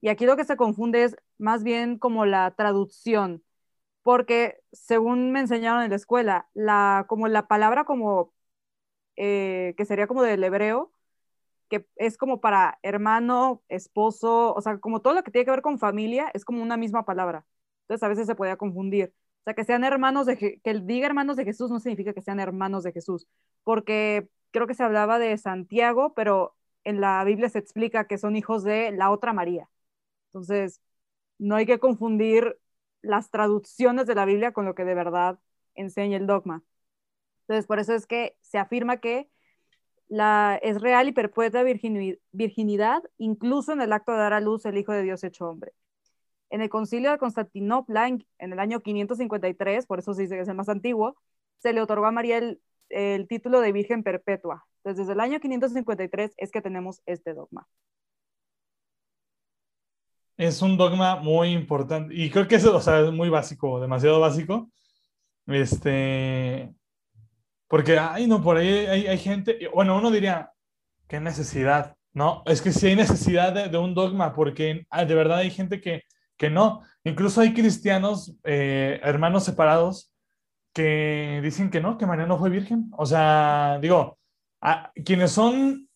y 0.00 0.08
aquí 0.08 0.26
lo 0.26 0.36
que 0.36 0.44
se 0.44 0.56
confunde 0.56 1.04
es 1.04 1.16
más 1.38 1.64
bien 1.64 1.98
como 1.98 2.26
la 2.26 2.52
traducción, 2.52 3.44
porque 4.02 4.62
según 4.72 5.32
me 5.32 5.40
enseñaron 5.40 5.82
en 5.82 5.90
la 5.90 5.96
escuela, 5.96 6.48
la, 6.54 7.06
como 7.08 7.28
la 7.28 7.48
palabra 7.48 7.84
como, 7.84 8.32
eh, 9.16 9.74
que 9.76 9.84
sería 9.84 10.06
como 10.06 10.22
del 10.22 10.44
hebreo, 10.44 10.92
que 11.68 11.86
es 11.96 12.16
como 12.18 12.40
para 12.40 12.78
hermano, 12.82 13.62
esposo, 13.68 14.54
o 14.54 14.60
sea, 14.62 14.78
como 14.78 15.00
todo 15.02 15.14
lo 15.14 15.22
que 15.24 15.30
tiene 15.30 15.44
que 15.44 15.50
ver 15.50 15.62
con 15.62 15.78
familia, 15.78 16.30
es 16.34 16.44
como 16.44 16.62
una 16.62 16.76
misma 16.76 17.04
palabra. 17.04 17.46
Entonces 17.82 18.02
a 18.04 18.08
veces 18.08 18.26
se 18.26 18.34
podía 18.34 18.56
confundir. 18.56 19.12
O 19.40 19.44
sea, 19.44 19.54
que 19.54 19.64
sean 19.64 19.84
hermanos 19.84 20.26
de, 20.26 20.36
que 20.38 20.60
él 20.64 20.86
diga 20.86 21.06
hermanos 21.06 21.36
de 21.36 21.44
Jesús 21.44 21.70
no 21.70 21.80
significa 21.80 22.12
que 22.12 22.22
sean 22.22 22.40
hermanos 22.40 22.82
de 22.84 22.92
Jesús, 22.92 23.26
porque 23.64 24.28
creo 24.50 24.66
que 24.66 24.74
se 24.74 24.84
hablaba 24.84 25.18
de 25.18 25.36
Santiago, 25.38 26.14
pero 26.14 26.56
en 26.84 27.00
la 27.00 27.22
Biblia 27.24 27.48
se 27.48 27.58
explica 27.58 28.06
que 28.06 28.18
son 28.18 28.36
hijos 28.36 28.64
de 28.64 28.92
la 28.92 29.10
otra 29.10 29.32
María. 29.32 29.68
Entonces, 30.28 30.80
no 31.38 31.56
hay 31.56 31.66
que 31.66 31.78
confundir 31.80 32.58
las 33.02 33.30
traducciones 33.30 34.06
de 34.06 34.14
la 34.14 34.24
Biblia 34.24 34.52
con 34.52 34.64
lo 34.66 34.74
que 34.74 34.84
de 34.84 34.94
verdad 34.94 35.38
enseña 35.74 36.16
el 36.16 36.26
dogma. 36.26 36.62
Entonces, 37.46 37.66
por 37.66 37.78
eso 37.78 37.94
es 37.94 38.06
que 38.06 38.36
se 38.40 38.58
afirma 38.58 38.96
que 38.96 39.30
la, 40.08 40.58
es 40.62 40.80
real 40.80 41.08
y 41.08 41.12
perpetua 41.12 41.62
virginidad, 42.32 43.02
incluso 43.18 43.72
en 43.72 43.80
el 43.80 43.92
acto 43.92 44.12
de 44.12 44.18
dar 44.18 44.32
a 44.32 44.40
luz 44.40 44.64
el 44.66 44.78
Hijo 44.78 44.92
de 44.92 45.02
Dios 45.02 45.22
hecho 45.22 45.48
hombre. 45.48 45.72
En 46.50 46.60
el 46.60 46.68
concilio 46.68 47.10
de 47.10 47.18
Constantinopla, 47.18 48.08
en, 48.08 48.26
el 48.38 48.58
año 48.58 48.80
553, 48.80 49.86
por 49.86 49.98
eso 50.00 50.14
se 50.14 50.22
dice 50.22 50.34
que 50.36 50.42
es 50.42 50.48
el 50.48 50.54
más 50.54 50.68
antiguo, 50.68 51.16
se 51.58 51.72
le 51.72 51.80
otorgó 51.80 52.06
a 52.06 52.12
María 52.12 52.38
el, 52.38 52.60
el 52.88 53.28
título 53.28 53.60
de 53.60 53.72
Virgen 53.72 54.02
Perpetua. 54.02 54.64
Entonces, 54.78 55.06
desde 55.06 55.12
el 55.14 55.20
año 55.20 55.40
553 55.40 56.34
es 56.36 56.50
que 56.50 56.62
tenemos 56.62 57.00
este 57.06 57.34
dogma. 57.34 57.68
Es 60.36 60.62
un 60.62 60.76
dogma 60.76 61.16
muy 61.16 61.48
importante 61.48 62.14
y 62.14 62.30
creo 62.30 62.46
que 62.46 62.56
eso, 62.56 62.76
o 62.76 62.80
sea, 62.80 63.00
es 63.00 63.12
muy 63.12 63.28
básico, 63.28 63.80
demasiado 63.80 64.20
básico. 64.20 64.70
Este, 65.46 66.74
porque, 67.68 67.98
ay, 67.98 68.26
no, 68.26 68.42
por 68.42 68.56
ahí 68.56 68.68
hay, 68.68 69.18
gente, 69.18 69.68
bueno, 69.74 69.96
uno 69.96 70.10
diría, 70.10 70.52
¿qué 71.08 71.20
necesidad? 71.20 71.96
No, 72.12 72.42
es 72.46 72.62
que 72.62 72.72
sí 72.72 72.86
hay 72.86 72.96
necesidad 72.96 73.52
de, 73.70 73.78
un 73.78 73.94
dogma, 73.94 74.34
porque 74.34 74.86
ah, 74.90 75.04
de 75.04 75.14
verdad 75.14 75.38
hay 75.38 75.50
gente 75.50 75.80
que, 75.80 76.02
que 76.36 76.48
no. 76.48 76.82
Incluso 77.04 77.40
hay 77.40 77.52
cristianos, 77.54 78.36
eh, 78.44 79.00
hermanos 79.02 79.44
separados, 79.44 80.12
que 80.72 81.40
dicen 81.42 81.70
que 81.70 81.80
no, 81.80 81.98
que 81.98 82.06
María 82.06 82.26
no 82.26 82.38
fue 82.38 82.50
virgen. 82.50 82.90
O 82.96 83.04
sea, 83.04 83.78
digo, 83.82 84.18
quienes 85.04 85.32
son, 85.32 85.88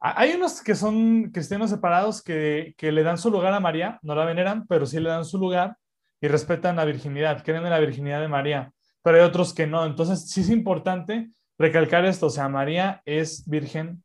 hay 0.00 0.32
unos 0.32 0.62
que 0.62 0.74
son 0.74 1.30
cristianos 1.30 1.70
separados 1.70 2.22
que, 2.22 2.74
que 2.76 2.92
le 2.92 3.02
dan 3.02 3.18
su 3.18 3.30
lugar 3.30 3.54
a 3.54 3.60
María, 3.60 3.98
no 4.02 4.14
la 4.14 4.24
veneran, 4.24 4.66
pero 4.66 4.86
sí 4.86 4.98
le 4.98 5.08
dan 5.10 5.24
su 5.24 5.38
lugar 5.38 5.76
y 6.20 6.28
respetan 6.28 6.76
la 6.76 6.84
virginidad, 6.84 7.44
creen 7.44 7.64
en 7.64 7.70
la 7.70 7.78
virginidad 7.78 8.20
de 8.20 8.28
María 8.28 8.72
pero 9.02 9.16
hay 9.16 9.22
otros 9.22 9.54
que 9.54 9.66
no. 9.66 9.84
Entonces, 9.84 10.30
sí 10.30 10.42
es 10.42 10.50
importante 10.50 11.30
recalcar 11.58 12.04
esto, 12.04 12.26
o 12.26 12.30
sea, 12.30 12.48
María 12.48 13.02
es 13.04 13.48
virgen, 13.48 14.02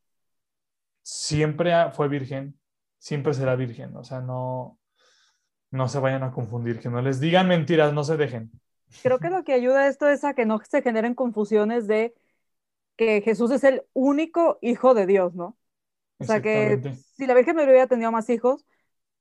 siempre 1.02 1.74
fue 1.92 2.10
virgen, 2.10 2.60
siempre 2.98 3.34
será 3.34 3.56
virgen, 3.56 3.96
o 3.96 4.04
sea, 4.04 4.20
no, 4.20 4.78
no 5.72 5.88
se 5.88 6.00
vayan 6.00 6.24
a 6.24 6.32
confundir, 6.32 6.80
que 6.80 6.90
no 6.90 7.02
les 7.02 7.20
digan 7.20 7.48
mentiras, 7.48 7.94
no 7.94 8.04
se 8.04 8.18
dejen. 8.18 8.52
Creo 9.04 9.20
que 9.20 9.30
lo 9.30 9.44
que 9.44 9.54
ayuda 9.54 9.82
a 9.82 9.88
esto 9.88 10.08
es 10.08 10.24
a 10.24 10.34
que 10.34 10.46
no 10.46 10.60
se 10.60 10.82
generen 10.82 11.16
confusiones 11.16 11.88
de 11.88 12.14
que 12.98 13.22
Jesús 13.22 13.52
es 13.52 13.64
el 13.64 13.84
único 13.94 14.58
hijo 14.62 14.94
de 14.94 15.06
Dios, 15.06 15.36
¿no? 15.36 15.58
O 16.18 16.24
sea 16.24 16.42
que 16.42 16.82
si 17.16 17.28
la 17.28 17.34
Virgen 17.34 17.58
no 17.58 17.64
hubiera 17.64 17.88
tenido 17.88 18.12
más 18.12 18.30
hijos, 18.30 18.66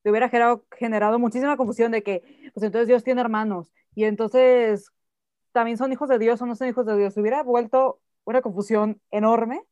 te 0.02 0.10
hubiera 0.10 0.28
generado, 0.28 0.64
generado 0.70 1.18
muchísima 1.18 1.56
confusión 1.56 1.90
de 1.90 2.02
que, 2.02 2.22
pues 2.52 2.64
entonces 2.64 2.86
Dios 2.86 3.02
tiene 3.02 3.20
hermanos. 3.20 3.72
Y 3.94 4.04
entonces, 4.04 4.90
también 5.54 5.78
son 5.78 5.92
hijos 5.92 6.08
de 6.08 6.18
Dios 6.18 6.42
o 6.42 6.46
no 6.46 6.56
son 6.56 6.68
hijos 6.68 6.84
de 6.84 6.98
Dios. 6.98 7.14
Se 7.14 7.20
hubiera 7.20 7.42
vuelto 7.44 8.00
una 8.24 8.42
confusión 8.42 9.00
enorme 9.12 9.62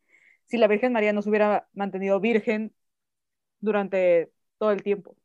si 0.46 0.56
la 0.56 0.68
Virgen 0.68 0.92
María 0.92 1.12
no 1.12 1.22
se 1.22 1.28
hubiera 1.28 1.66
mantenido 1.72 2.20
virgen 2.20 2.72
durante 3.58 4.30
todo 4.58 4.70
el 4.70 4.82
tiempo. 4.82 5.16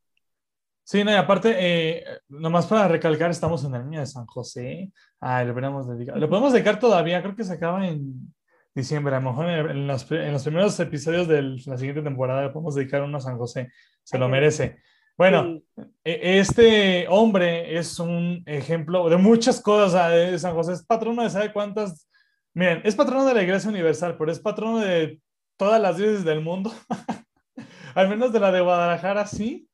Sí, 0.83 1.03
no, 1.03 1.11
y 1.11 1.15
aparte, 1.15 1.53
eh, 1.59 2.03
nomás 2.29 2.65
para 2.65 2.87
recalcar, 2.87 3.29
estamos 3.29 3.63
en 3.65 3.75
el 3.75 3.81
año 3.81 3.99
de 3.99 4.05
San 4.07 4.25
José. 4.25 4.91
Ah, 5.19 5.43
lo 5.43 5.53
podemos 5.53 5.87
dedicar. 5.87 6.17
Lo 6.17 6.27
podemos 6.27 6.53
dedicar 6.53 6.79
todavía, 6.79 7.21
creo 7.21 7.35
que 7.35 7.43
se 7.43 7.53
acaba 7.53 7.87
en 7.87 8.33
diciembre. 8.73 9.15
A 9.15 9.19
lo 9.19 9.29
mejor 9.29 9.49
en 9.49 9.85
los, 9.85 10.11
en 10.11 10.31
los 10.31 10.43
primeros 10.43 10.79
episodios 10.79 11.27
de 11.27 11.41
la 11.41 11.77
siguiente 11.77 12.01
temporada 12.01 12.43
le 12.43 12.49
podemos 12.49 12.73
dedicar 12.73 13.03
uno 13.03 13.17
a 13.17 13.21
San 13.21 13.37
José. 13.37 13.71
Se 14.03 14.17
lo 14.17 14.27
merece. 14.27 14.79
Bueno, 15.17 15.61
e, 16.03 16.39
este 16.39 17.07
hombre 17.09 17.77
es 17.77 17.99
un 17.99 18.43
ejemplo 18.45 19.09
de 19.09 19.17
muchas 19.17 19.59
cosas. 19.59 20.41
San 20.41 20.53
José 20.53 20.73
es 20.73 20.85
patrono 20.85 21.23
de 21.23 21.29
sabe 21.29 21.51
cuántas. 21.51 22.07
Miren, 22.53 22.81
es 22.83 22.95
patrono 22.95 23.25
de 23.25 23.33
la 23.33 23.41
Iglesia 23.41 23.69
Universal, 23.69 24.15
pero 24.17 24.31
es 24.31 24.39
patrono 24.39 24.79
de 24.79 25.19
todas 25.57 25.81
las 25.81 25.97
dioses 25.97 26.23
del 26.23 26.41
mundo. 26.41 26.71
Al 27.95 28.09
menos 28.09 28.31
de 28.31 28.39
la 28.39 28.51
de 28.51 28.61
Guadalajara, 28.61 29.25
sí. 29.25 29.67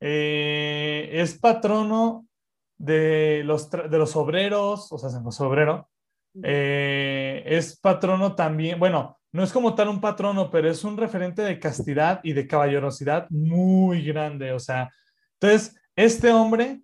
Eh, 0.00 1.10
es 1.12 1.38
patrono 1.38 2.26
de 2.78 3.42
los, 3.44 3.68
de 3.70 3.98
los 3.98 4.14
obreros, 4.14 4.92
o 4.92 4.98
sea, 4.98 5.10
San 5.10 5.24
José 5.24 5.42
Obrero. 5.42 5.88
Eh, 6.42 7.42
es 7.46 7.78
patrono 7.78 8.34
también, 8.34 8.78
bueno, 8.78 9.18
no 9.32 9.42
es 9.42 9.52
como 9.52 9.74
tal 9.74 9.88
un 9.88 10.00
patrono, 10.00 10.50
pero 10.50 10.70
es 10.70 10.84
un 10.84 10.96
referente 10.96 11.42
de 11.42 11.58
castidad 11.58 12.20
y 12.22 12.34
de 12.34 12.46
caballerosidad 12.46 13.28
muy 13.30 14.04
grande. 14.04 14.52
O 14.52 14.58
sea, 14.58 14.90
entonces, 15.40 15.74
este 15.96 16.30
hombre 16.30 16.82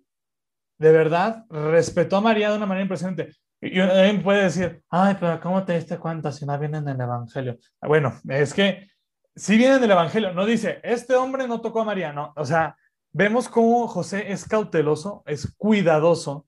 de 0.79 0.91
verdad 0.91 1.45
respetó 1.49 2.17
a 2.17 2.21
María 2.21 2.49
de 2.49 2.57
una 2.57 2.65
manera 2.65 2.83
impresionante. 2.83 3.35
Y 3.61 3.79
alguien 3.79 4.23
puede 4.23 4.43
decir, 4.43 4.81
ay, 4.89 5.17
pero 5.19 5.39
¿cómo 5.41 5.63
te 5.63 5.73
diste 5.75 5.97
cuenta 5.99 6.31
si 6.31 6.45
no 6.45 6.57
viene 6.57 6.77
en 6.79 6.87
el 6.87 6.99
Evangelio? 6.99 7.57
Bueno, 7.81 8.13
es 8.29 8.53
que 8.53 8.87
si 9.35 9.57
viene 9.57 9.75
en 9.75 9.83
el 9.83 9.91
Evangelio, 9.91 10.33
no 10.33 10.45
dice, 10.45 10.79
este 10.83 11.15
hombre 11.15 11.47
no 11.47 11.61
tocó 11.61 11.81
a 11.81 11.85
María, 11.85 12.13
no. 12.13 12.33
O 12.35 12.45
sea, 12.45 12.77
vemos 13.11 13.47
cómo 13.47 13.87
José 13.87 14.31
es 14.31 14.47
cauteloso, 14.47 15.23
es 15.25 15.53
cuidadoso 15.57 16.47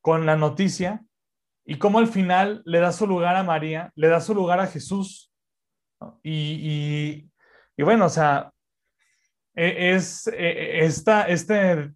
con 0.00 0.26
la 0.26 0.36
noticia 0.36 1.04
y 1.64 1.78
cómo 1.78 1.98
al 1.98 2.08
final 2.08 2.62
le 2.64 2.80
da 2.80 2.92
su 2.92 3.06
lugar 3.06 3.36
a 3.36 3.42
María, 3.42 3.92
le 3.94 4.08
da 4.08 4.20
su 4.20 4.34
lugar 4.34 4.60
a 4.60 4.66
Jesús 4.66 5.32
y, 6.22 7.28
bueno, 7.78 8.06
o 8.06 8.08
sea, 8.08 8.52
e, 9.54 9.94
es 9.94 10.26
e, 10.28 10.84
esta, 10.84 11.22
este, 11.28 11.92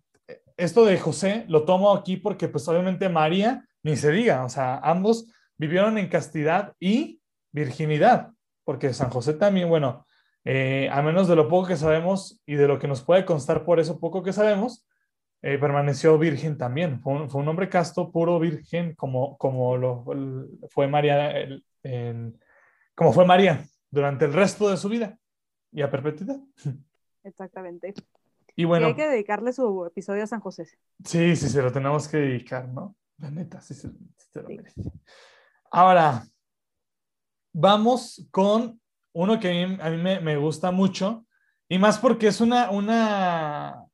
esto 0.56 0.84
de 0.84 0.98
José 0.98 1.44
lo 1.48 1.64
tomo 1.64 1.92
aquí 1.92 2.16
porque 2.16 2.48
pues 2.48 2.66
obviamente 2.68 3.08
María, 3.08 3.66
ni 3.82 3.96
se 3.96 4.10
diga, 4.10 4.44
o 4.44 4.48
sea, 4.48 4.78
ambos 4.78 5.26
vivieron 5.56 5.98
en 5.98 6.08
castidad 6.08 6.74
y 6.78 7.20
virginidad, 7.52 8.30
porque 8.64 8.92
San 8.92 9.10
José 9.10 9.34
también, 9.34 9.68
bueno, 9.68 10.06
eh, 10.44 10.88
a 10.90 11.02
menos 11.02 11.28
de 11.28 11.36
lo 11.36 11.48
poco 11.48 11.68
que 11.68 11.76
sabemos 11.76 12.40
y 12.46 12.54
de 12.54 12.68
lo 12.68 12.78
que 12.78 12.88
nos 12.88 13.02
puede 13.02 13.24
constar 13.24 13.64
por 13.64 13.80
eso 13.80 14.00
poco 14.00 14.22
que 14.22 14.32
sabemos, 14.32 14.86
eh, 15.42 15.58
permaneció 15.58 16.18
virgen 16.18 16.56
también. 16.58 17.00
Fue 17.00 17.14
un, 17.14 17.48
hombre 17.48 17.68
casto, 17.68 18.10
puro 18.10 18.38
virgen, 18.38 18.94
como, 18.94 19.36
como 19.38 19.76
lo, 19.76 20.04
fue 20.70 20.86
María, 20.86 21.34
como 22.94 23.12
fue 23.12 23.24
María 23.24 23.64
durante 23.90 24.24
el 24.24 24.32
resto 24.32 24.68
de 24.68 24.76
su 24.76 24.88
vida 24.88 25.18
y 25.72 25.82
a 25.82 25.90
perpetuidad. 25.90 26.40
Exactamente. 27.22 27.94
Y 28.56 28.64
bueno. 28.64 28.88
hay 28.88 28.94
que 28.94 29.08
dedicarle 29.08 29.52
su 29.52 29.86
episodio 29.86 30.24
a 30.24 30.26
San 30.26 30.40
José. 30.40 30.66
Sí, 31.04 31.36
sí, 31.36 31.48
se 31.48 31.62
lo 31.62 31.72
tenemos 31.72 32.08
que 32.08 32.18
dedicar, 32.18 32.68
¿no? 32.68 32.96
La 33.18 33.30
neta, 33.30 33.60
sí, 33.60 33.74
se, 33.74 33.88
lo 34.42 34.48
merece. 34.48 34.82
Ahora, 35.70 36.24
vamos 37.52 38.26
con 38.30 38.80
uno 39.12 39.38
que 39.38 39.64
a 39.80 39.90
mí, 39.90 39.96
me, 39.98 40.20
me, 40.20 40.36
gusta 40.36 40.70
mucho, 40.70 41.26
y 41.68 41.78
más 41.78 41.98
porque 41.98 42.28
es 42.28 42.40
una, 42.40 42.70
una, 42.70 43.84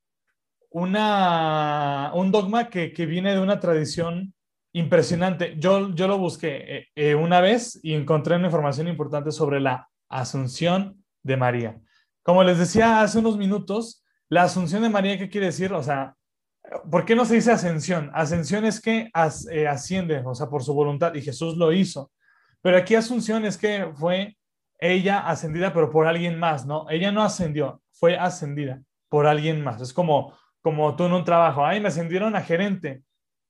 una, 0.71 2.13
un 2.15 2.31
dogma 2.31 2.69
que, 2.69 2.93
que 2.93 3.07
viene 3.07 3.33
de 3.33 3.41
una 3.41 3.59
tradición 3.59 4.35
impresionante. 4.77 5.55
Yo, 5.59 5.95
yo 5.95 6.07
lo 6.07 6.19
busqué 6.19 6.77
eh, 6.77 6.87
eh, 6.95 7.15
una 7.15 7.41
vez 7.41 7.81
y 7.83 7.95
encontré 7.95 8.37
una 8.37 8.49
información 8.49 8.89
importante 8.89 9.33
sobre 9.33 9.59
la 9.59 9.89
asunción 10.11 11.03
de 11.23 11.37
María. 11.39 11.81
Como 12.23 12.45
les 12.45 12.59
decía 12.59 13.01
hace 13.01 13.19
unos 13.19 13.39
minutos, 13.39 14.05
la 14.29 14.43
asunción 14.43 14.83
de 14.83 14.91
María, 14.91 15.17
¿qué 15.17 15.31
quiere 15.31 15.47
decir? 15.47 15.73
O 15.73 15.83
sea, 15.83 16.15
¿por 16.91 17.07
qué 17.07 17.17
no 17.17 17.25
se 17.25 17.37
dice 17.37 17.53
ascensión? 17.53 18.11
Ascensión 18.13 18.67
es 18.67 18.83
que 18.83 19.11
eh, 19.51 19.67
asciende, 19.67 20.23
o 20.23 20.35
sea, 20.35 20.49
por 20.49 20.63
su 20.63 20.75
voluntad, 20.75 21.15
y 21.15 21.23
Jesús 21.23 21.57
lo 21.57 21.73
hizo. 21.73 22.13
Pero 22.61 22.77
aquí 22.77 22.95
asunción 22.97 23.47
es 23.47 23.57
que 23.57 23.91
fue 23.95 24.37
ella 24.79 25.21
ascendida, 25.21 25.73
pero 25.73 25.91
por 25.91 26.07
alguien 26.07 26.39
más, 26.39 26.67
¿no? 26.67 26.85
Ella 26.91 27.11
no 27.13 27.23
ascendió, 27.23 27.81
fue 27.93 28.19
ascendida 28.19 28.83
por 29.09 29.27
alguien 29.27 29.65
más. 29.65 29.81
Es 29.81 29.95
como, 29.95 30.35
como 30.61 30.95
tú 30.97 31.07
en 31.07 31.15
un 31.15 31.25
trabajo, 31.25 31.65
ay, 31.65 31.81
me 31.81 31.89
ascendieron 31.89 32.37
a 32.37 32.43
gerente 32.43 33.06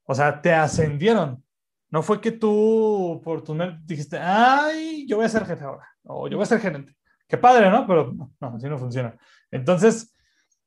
o 0.06 0.14
sea, 0.14 0.40
te 0.40 0.52
ascendieron. 0.52 1.42
No 1.90 2.02
fue 2.02 2.20
que 2.20 2.32
tú 2.32 3.20
por 3.22 3.42
tu 3.42 3.56
dijiste, 3.84 4.18
ay, 4.18 5.06
yo 5.06 5.16
voy 5.16 5.26
a 5.26 5.28
ser 5.28 5.44
jefe 5.46 5.64
ahora, 5.64 5.86
o 6.04 6.28
yo 6.28 6.36
voy 6.36 6.44
a 6.44 6.46
ser 6.46 6.60
gerente. 6.60 6.94
Qué 7.28 7.36
padre, 7.36 7.70
¿no? 7.70 7.86
Pero 7.86 8.12
no, 8.12 8.32
así 8.54 8.68
no 8.68 8.78
funciona. 8.78 9.16
Entonces, 9.50 10.14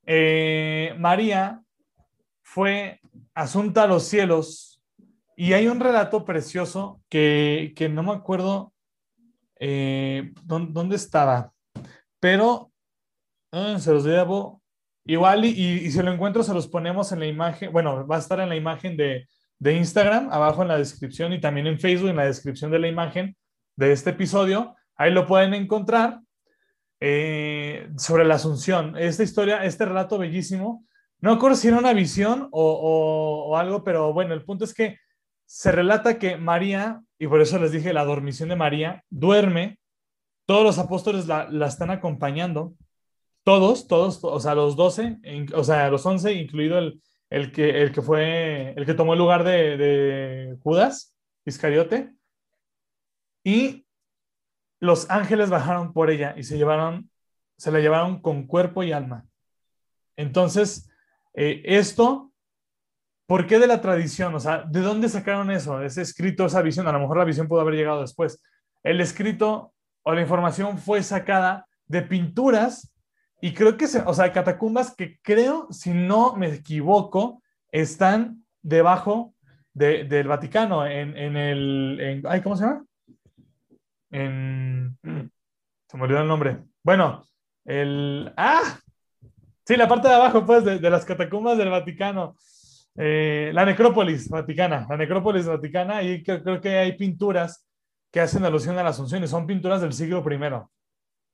eh, 0.06 0.96
María 0.98 1.62
fue 2.42 3.00
asunta 3.34 3.84
a 3.84 3.88
los 3.88 4.04
cielos 4.04 4.82
y 5.36 5.54
hay 5.54 5.68
un 5.68 5.80
relato 5.80 6.26
precioso 6.26 7.02
que, 7.10 7.74
que 7.76 7.88
no 7.88 8.04
me 8.04 8.12
acuerdo 8.12 8.74
eh, 9.60 10.34
dónde, 10.44 10.96
estaba, 10.96 11.54
pero 12.20 12.72
ah, 13.52 13.78
se 13.78 13.92
los 13.92 14.04
debo 14.04 14.59
Igual 15.10 15.46
y, 15.46 15.90
si 15.90 16.02
lo 16.04 16.12
encuentro 16.12 16.44
se 16.44 16.54
los 16.54 16.68
ponemos 16.68 17.12
en 17.12 17.20
la 17.20 17.26
imagen, 17.26 17.72
bueno, 17.72 18.06
va 18.06 18.18
a 18.18 18.20
estar 18.20 18.40
en 18.40 18.50
la 18.50 18.56
imagen 18.56 18.96
de, 18.96 19.28
de 19.58 19.74
Instagram, 19.74 20.30
abajo 20.32 20.62
en 20.62 20.68
la 20.68 20.78
descripción 20.78 21.34
y 21.34 21.42
también 21.42 21.66
en 21.66 21.80
Facebook, 21.80 22.10
en 22.10 22.18
la 22.18 22.26
descripción 22.26 22.70
de 22.70 22.78
la 22.78 22.88
imagen 22.88 23.36
de 23.76 23.92
este 23.92 24.12
episodio. 24.12 24.76
Ahí 24.96 25.12
lo 25.12 25.26
pueden 25.26 25.56
encontrar. 25.56 26.20
eh, 27.00 27.90
sobre 27.98 28.26
la 28.26 28.36
Asunción. 28.36 28.98
Esta 28.98 29.24
historia, 29.24 29.64
este 29.64 29.86
relato 29.86 30.18
bellísimo, 30.18 30.86
no 31.22 31.34
recuerdo 31.34 31.58
si 31.58 31.70
era 31.70 31.78
una 31.78 31.94
visión 31.94 32.48
o, 32.52 33.58
algo, 33.58 33.84
pero 33.84 34.14
bueno, 34.14 34.34
el 34.34 34.44
punto 34.44 34.66
es 34.66 34.74
que 34.74 34.98
se 35.46 35.72
relata 35.72 36.20
que 36.20 36.38
María, 36.38 37.02
y 37.18 37.28
por 37.28 37.42
eso 37.42 37.58
les 37.58 37.72
dije 37.72 37.94
la 37.94 38.06
dormición 38.06 38.50
de 38.50 38.56
María, 38.56 39.04
duerme, 39.10 39.80
todos 40.46 40.64
los 40.64 40.78
apóstoles 40.78 41.26
la, 41.26 41.50
están 41.66 41.90
acompañando, 41.90 42.74
todos, 43.50 43.88
todos, 43.88 44.24
o 44.24 44.40
sea, 44.40 44.54
los 44.54 44.76
12, 44.76 45.22
o 45.56 45.64
sea, 45.64 45.90
los 45.90 46.06
11, 46.06 46.34
incluido 46.34 46.78
el, 46.78 47.02
el, 47.32 47.52
que, 47.52 47.82
el 47.82 47.92
que 47.92 48.04
fue, 48.04 48.76
el 48.78 48.86
que 48.86 48.94
tomó 48.94 49.14
el 49.14 49.20
lugar 49.20 49.44
de, 49.44 50.56
Judas, 50.62 51.16
Iscariote, 51.46 52.14
y 53.44 53.88
los 54.80 55.10
ángeles 55.10 55.50
bajaron 55.50 55.94
por 55.94 56.12
ella 56.12 56.36
y 56.38 56.44
se 56.44 56.60
llevaron, 56.60 57.10
se 57.58 57.72
la 57.72 57.80
llevaron 57.80 58.22
con 58.22 58.46
cuerpo 58.46 58.84
y 58.84 58.92
alma. 58.92 59.26
Entonces, 60.16 60.88
eh, 61.34 61.64
esto, 61.66 62.32
¿por 63.26 63.48
qué 63.48 63.58
de 63.58 63.66
la 63.66 63.82
tradición? 63.82 64.36
O 64.36 64.40
sea, 64.40 64.62
¿de 64.62 64.82
dónde 64.82 65.10
sacaron 65.10 65.50
eso? 65.50 65.82
Ese 65.82 66.04
escrito, 66.04 66.46
esa 66.46 66.62
visión, 66.62 66.88
a 66.88 66.92
lo 66.92 67.00
mejor 67.00 67.18
la 67.18 67.26
visión 67.26 67.48
pudo 67.48 67.62
haber 67.62 67.74
llegado 67.74 68.02
después. 68.02 68.44
El 68.84 69.02
escrito 69.02 69.74
o 70.04 70.14
la 70.14 70.22
información 70.22 70.78
fue 70.78 71.02
sacada 71.02 71.66
de 71.88 72.04
pinturas 72.04 72.94
y 73.42 73.54
creo 73.54 73.78
que, 73.78 73.86
o 74.06 74.14
sea, 74.14 74.34
catacumbas 74.34 74.96
que 74.96 75.20
creo, 75.22 75.68
si 75.72 75.92
no 75.92 76.36
me 76.36 76.54
equivoco, 76.54 77.42
están 77.72 78.44
debajo 78.62 79.34
del 79.74 80.28
Vaticano, 80.28 80.86
en, 80.86 81.16
el, 81.38 82.24
ay, 82.28 82.42
¿cómo 82.42 82.58
se 82.58 82.66
llama? 82.66 82.86
En, 84.12 84.98
se 85.88 85.98
me 85.98 86.04
olvidó 86.04 86.22
el 86.22 86.28
nombre. 86.28 86.64
Bueno, 86.84 87.24
el, 87.64 88.34
ah, 88.36 88.78
sí, 89.66 89.78
la 89.78 89.88
parte 89.88 90.10
de 90.10 90.16
abajo, 90.16 90.46
pues, 90.46 90.66
de, 90.66 90.90
las 90.90 91.06
catacumbas 91.06 91.58
del 91.58 91.70
Vaticano. 91.70 92.36
Eh, 93.02 93.52
la 93.54 93.64
necrópolis 93.64 94.28
vaticana, 94.28 94.86
la 94.90 94.98
necrópolis 94.98 95.46
vaticana, 95.46 96.04
y 96.04 96.22
creo, 96.22 96.60
que 96.60 96.78
hay 96.78 96.98
pinturas 96.98 97.66
que 98.12 98.20
hacen 98.20 98.44
alusión 98.44 98.78
a 98.78 98.84
la 98.84 98.90
Asunción 98.90 99.24
y 99.24 99.28
son 99.28 99.48
pinturas 99.48 99.80
del 99.80 99.94
siglo 99.94 100.26
I. 100.30 100.40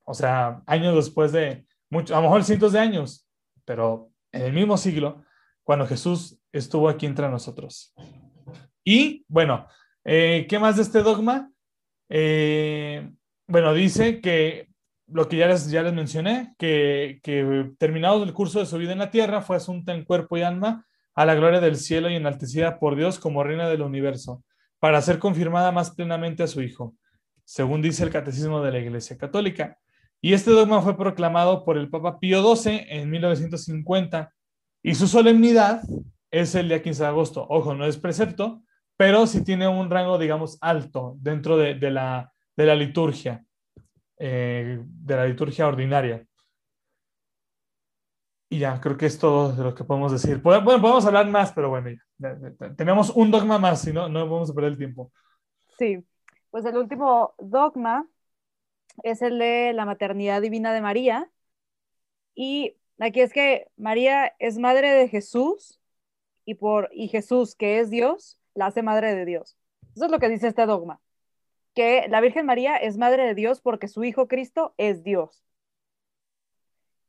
O 0.04 0.14
sea, 0.14 0.62
años 0.66 0.94
después 0.94 1.32
de, 1.32 1.66
mucho, 1.90 2.14
a 2.14 2.18
lo 2.18 2.24
mejor 2.24 2.44
cientos 2.44 2.72
de 2.72 2.80
años, 2.80 3.28
pero 3.64 4.10
en 4.32 4.42
el 4.42 4.52
mismo 4.52 4.76
siglo, 4.76 5.24
cuando 5.62 5.86
Jesús 5.86 6.40
estuvo 6.52 6.88
aquí 6.88 7.06
entre 7.06 7.28
nosotros. 7.28 7.94
Y 8.84 9.24
bueno, 9.28 9.66
eh, 10.04 10.46
¿qué 10.48 10.58
más 10.58 10.76
de 10.76 10.82
este 10.82 11.02
dogma? 11.02 11.50
Eh, 12.08 13.10
bueno, 13.48 13.74
dice 13.74 14.20
que 14.20 14.68
lo 15.08 15.28
que 15.28 15.36
ya 15.36 15.46
les, 15.48 15.70
ya 15.70 15.82
les 15.82 15.92
mencioné, 15.92 16.54
que, 16.58 17.20
que 17.22 17.72
terminado 17.78 18.22
el 18.22 18.32
curso 18.32 18.60
de 18.60 18.66
su 18.66 18.78
vida 18.78 18.92
en 18.92 18.98
la 18.98 19.10
tierra, 19.10 19.42
fue 19.42 19.56
asunta 19.56 19.92
en 19.92 20.04
cuerpo 20.04 20.36
y 20.36 20.42
alma 20.42 20.86
a 21.14 21.24
la 21.24 21.34
gloria 21.34 21.60
del 21.60 21.76
cielo 21.76 22.10
y 22.10 22.14
enaltecida 22.14 22.78
por 22.78 22.94
Dios 22.94 23.18
como 23.18 23.42
reina 23.42 23.68
del 23.68 23.82
universo, 23.82 24.44
para 24.78 25.00
ser 25.00 25.18
confirmada 25.18 25.72
más 25.72 25.90
plenamente 25.92 26.42
a 26.42 26.46
su 26.46 26.62
Hijo, 26.62 26.94
según 27.44 27.82
dice 27.82 28.04
el 28.04 28.10
Catecismo 28.10 28.62
de 28.62 28.72
la 28.72 28.78
Iglesia 28.78 29.16
Católica. 29.16 29.78
Y 30.20 30.32
este 30.32 30.50
dogma 30.50 30.82
fue 30.82 30.96
proclamado 30.96 31.64
por 31.64 31.76
el 31.76 31.90
Papa 31.90 32.18
Pío 32.18 32.56
XII 32.56 32.86
en 32.88 33.10
1950 33.10 34.32
y 34.82 34.94
su 34.94 35.06
solemnidad 35.06 35.82
es 36.30 36.54
el 36.54 36.68
día 36.68 36.82
15 36.82 37.02
de 37.02 37.08
agosto. 37.08 37.46
Ojo, 37.48 37.74
no 37.74 37.84
es 37.84 37.98
precepto, 37.98 38.62
pero 38.96 39.26
sí 39.26 39.44
tiene 39.44 39.68
un 39.68 39.90
rango, 39.90 40.18
digamos, 40.18 40.58
alto 40.60 41.16
dentro 41.18 41.56
de, 41.56 41.74
la, 41.90 42.32
de 42.56 42.66
la, 42.66 42.74
liturgia, 42.74 43.44
eh, 44.18 44.80
de 44.82 45.16
la 45.16 45.26
liturgia 45.26 45.66
ordinaria. 45.66 46.26
Y 48.48 48.60
ya, 48.60 48.80
creo 48.80 48.96
que 48.96 49.06
es 49.06 49.18
todo 49.18 49.52
de 49.52 49.64
lo 49.64 49.74
que 49.74 49.84
podemos 49.84 50.12
decir. 50.12 50.38
Bueno, 50.38 50.64
podemos 50.64 51.04
hablar 51.04 51.28
más, 51.28 51.52
pero 51.52 51.68
bueno, 51.68 51.90
tenemos 52.76 53.10
un 53.10 53.30
dogma 53.30 53.58
más, 53.58 53.82
si 53.82 53.92
no, 53.92 54.08
no 54.08 54.28
vamos 54.28 54.50
a 54.50 54.54
perder 54.54 54.72
el 54.72 54.78
tiempo. 54.78 55.12
Sí, 55.78 56.04
pues 56.50 56.64
el 56.64 56.76
último 56.76 57.34
dogma 57.38 58.06
es 59.02 59.22
el 59.22 59.38
de 59.38 59.72
la 59.72 59.84
maternidad 59.84 60.42
divina 60.42 60.72
de 60.72 60.80
María. 60.80 61.30
Y 62.34 62.76
aquí 62.98 63.20
es 63.20 63.32
que 63.32 63.68
María 63.76 64.34
es 64.38 64.58
madre 64.58 64.90
de 64.90 65.08
Jesús 65.08 65.80
y, 66.44 66.54
por, 66.54 66.88
y 66.92 67.08
Jesús, 67.08 67.54
que 67.54 67.80
es 67.80 67.90
Dios, 67.90 68.38
la 68.54 68.66
hace 68.66 68.82
madre 68.82 69.14
de 69.14 69.24
Dios. 69.24 69.56
Eso 69.94 70.06
es 70.06 70.10
lo 70.10 70.18
que 70.18 70.28
dice 70.28 70.48
este 70.48 70.66
dogma, 70.66 71.00
que 71.74 72.06
la 72.08 72.20
Virgen 72.20 72.46
María 72.46 72.76
es 72.76 72.98
madre 72.98 73.24
de 73.24 73.34
Dios 73.34 73.60
porque 73.60 73.88
su 73.88 74.04
Hijo 74.04 74.28
Cristo 74.28 74.74
es 74.76 75.02
Dios. 75.02 75.42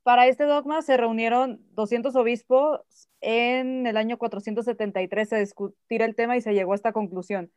Para 0.04 0.28
este 0.28 0.45
dogma 0.45 0.82
se 0.82 0.95
reunieron 0.95 1.62
200 1.73 2.15
obispos 2.15 3.10
en 3.19 3.86
el 3.86 3.97
año 3.97 4.17
473 4.17 5.34
a 5.34 5.38
discutir 5.38 6.02
el 6.02 6.15
tema 6.15 6.38
y 6.38 6.41
se 6.41 6.54
llegó 6.54 6.71
a 6.71 6.76
esta 6.76 6.93
conclusión. 6.93 7.52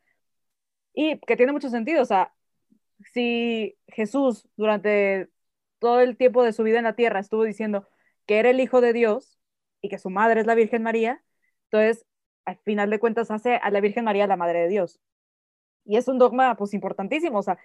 Y 0.93 1.21
que 1.21 1.37
tiene 1.37 1.53
mucho 1.53 1.71
sentido, 1.71 2.03
o 2.03 2.05
sea, 2.05 2.35
si 3.13 3.79
Jesús 3.89 4.49
durante 4.57 5.29
todo 5.79 6.01
el 6.01 6.17
tiempo 6.17 6.43
de 6.43 6.53
su 6.53 6.63
vida 6.63 6.79
en 6.79 6.85
la 6.85 6.97
tierra 6.97 7.21
estuvo 7.21 7.45
diciendo 7.45 7.89
que 8.27 8.39
era 8.39 8.51
el 8.51 8.61
Hijo 8.61 8.81
de 8.81 8.93
Dios 8.93 9.39
y 9.81 9.89
que 9.89 9.99
su 9.99 10.11
madre 10.11 10.41
es 10.41 10.47
la 10.47 10.55
Virgen 10.55 10.83
María, 10.83 11.23
entonces 11.65 12.07
al 12.45 12.59
final 12.59 12.91
de 12.91 12.99
cuentas 13.01 13.31
hace 13.31 13.57
a 13.57 13.71
la 13.71 13.81
Virgen 13.81 14.05
María 14.05 14.27
la 14.27 14.37
Madre 14.37 14.61
de 14.61 14.69
Dios. 14.69 15.01
Y 15.85 15.97
es 15.97 16.09
un 16.09 16.19
dogma 16.19 16.57
pues 16.57 16.75
importantísimo, 16.75 17.39
o 17.39 17.43
sea, 17.43 17.59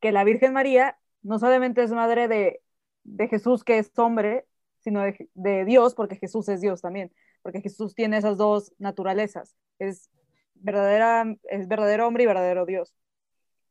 que 0.00 0.12
la 0.12 0.24
Virgen 0.24 0.52
María 0.52 0.98
no 1.22 1.38
solamente 1.38 1.82
es 1.82 1.92
madre 1.92 2.28
de, 2.28 2.60
Jesús 3.28 3.64
que 3.64 3.78
es 3.78 3.90
hombre, 3.98 4.46
sino 4.80 5.02
de, 5.02 5.28
de, 5.34 5.64
Dios, 5.64 5.94
porque 5.94 6.16
Jesús 6.16 6.48
es 6.48 6.60
Dios 6.60 6.80
también, 6.82 7.12
porque 7.42 7.60
Jesús 7.60 7.94
tiene 7.94 8.18
esas 8.18 8.36
dos 8.38 8.72
naturalezas, 8.78 9.56
es, 9.78 10.10
verdadera, 10.60 11.24
es 11.44 11.68
verdadero 11.68 12.06
hombre 12.06 12.24
y 12.24 12.26
verdadero 12.26 12.66
Dios. 12.66 12.94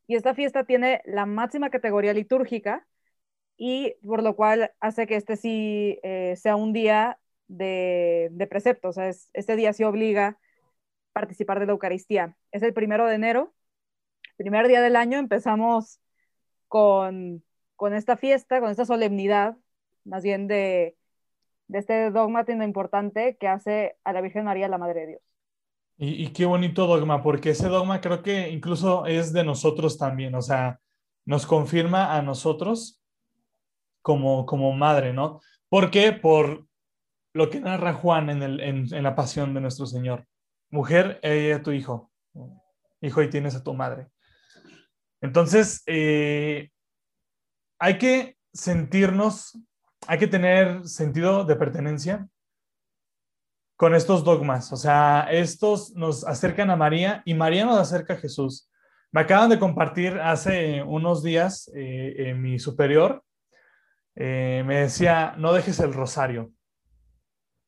Y 0.08 0.16
esta 0.16 0.34
fiesta 0.34 0.64
tiene 0.64 1.02
la 1.04 1.26
máxima 1.26 1.70
categoría 1.70 2.14
litúrgica 2.14 2.86
y 3.56 3.94
por 4.06 4.22
lo 4.22 4.36
cual 4.36 4.72
hace 4.80 5.06
que 5.06 5.16
este 5.16 5.36
sí 5.36 6.00
eh, 6.02 6.34
sea 6.36 6.56
un 6.56 6.72
día 6.72 7.20
de, 7.48 8.28
de 8.32 8.46
precepto, 8.46 8.92
sea, 8.92 9.10
este 9.34 9.56
día 9.56 9.72
sí 9.72 9.84
obliga 9.84 10.38
participar 11.12 11.60
de 11.60 11.66
la 11.66 11.72
Eucaristía. 11.72 12.36
Es 12.52 12.62
el 12.62 12.74
primero 12.74 13.06
de 13.06 13.16
enero, 13.16 13.54
primer 14.38 14.68
día 14.68 14.80
del 14.82 14.96
año, 14.96 15.18
empezamos 15.18 16.00
con, 16.68 17.44
con 17.76 17.94
esta 17.94 18.16
fiesta, 18.16 18.60
con 18.60 18.70
esta 18.70 18.86
solemnidad, 18.86 19.56
más 20.04 20.22
bien 20.22 20.48
de, 20.48 20.96
de 21.68 21.78
este 21.78 22.10
dogma 22.10 22.44
tan 22.44 22.62
importante 22.62 23.36
que 23.38 23.48
hace 23.48 23.98
a 24.04 24.12
la 24.12 24.22
Virgen 24.22 24.44
María 24.46 24.68
la 24.68 24.78
Madre 24.78 25.00
de 25.02 25.06
Dios. 25.08 25.27
Y, 26.00 26.28
qué 26.28 26.46
bonito 26.46 26.86
dogma, 26.86 27.22
porque 27.22 27.50
ese 27.50 27.68
dogma 27.68 28.00
creo 28.00 28.22
que 28.22 28.50
incluso 28.50 29.04
es 29.06 29.32
de 29.32 29.42
nosotros 29.42 29.98
también, 29.98 30.32
o 30.36 30.42
sea, 30.42 30.78
nos 31.24 31.44
confirma 31.44 32.16
a 32.16 32.22
nosotros 32.22 33.02
como, 34.00 34.46
como 34.46 34.72
madre, 34.72 35.12
¿no? 35.12 35.40
¿Por 35.68 35.90
qué? 35.90 36.12
Por 36.12 36.66
lo 37.34 37.50
que 37.50 37.58
narra 37.58 37.94
Juan 37.94 38.30
en, 38.30 38.42
el, 38.44 38.60
en, 38.60 38.94
en 38.94 39.02
la 39.02 39.16
pasión 39.16 39.54
de 39.54 39.60
nuestro 39.60 39.86
Señor 39.86 40.24
mujer, 40.70 41.18
ella 41.22 41.56
es 41.56 41.62
tu 41.62 41.72
hijo, 41.72 42.10
hijo 43.00 43.22
y 43.22 43.30
tienes 43.30 43.54
a 43.54 43.62
tu 43.62 43.74
madre. 43.74 44.08
Entonces, 45.20 45.82
eh, 45.86 46.70
hay 47.78 47.98
que 47.98 48.36
sentirnos, 48.52 49.58
hay 50.06 50.18
que 50.18 50.26
tener 50.26 50.86
sentido 50.86 51.44
de 51.44 51.56
pertenencia 51.56 52.28
con 53.78 53.94
estos 53.94 54.24
dogmas. 54.24 54.72
O 54.72 54.76
sea, 54.76 55.28
estos 55.30 55.94
nos 55.94 56.26
acercan 56.26 56.68
a 56.68 56.76
María 56.76 57.22
y 57.24 57.34
María 57.34 57.64
nos 57.64 57.78
acerca 57.78 58.14
a 58.14 58.16
Jesús. 58.16 58.68
Me 59.12 59.20
acaban 59.20 59.50
de 59.50 59.60
compartir 59.60 60.18
hace 60.18 60.82
unos 60.82 61.22
días 61.22 61.70
eh, 61.76 62.34
mi 62.36 62.58
superior, 62.58 63.22
eh, 64.16 64.64
me 64.66 64.80
decía, 64.80 65.36
no 65.38 65.52
dejes 65.52 65.78
el 65.78 65.94
rosario. 65.94 66.50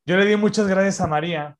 Yo 0.04 0.16
le 0.16 0.26
di 0.26 0.34
muchas 0.34 0.66
gracias 0.66 1.00
a 1.00 1.06
María 1.06 1.56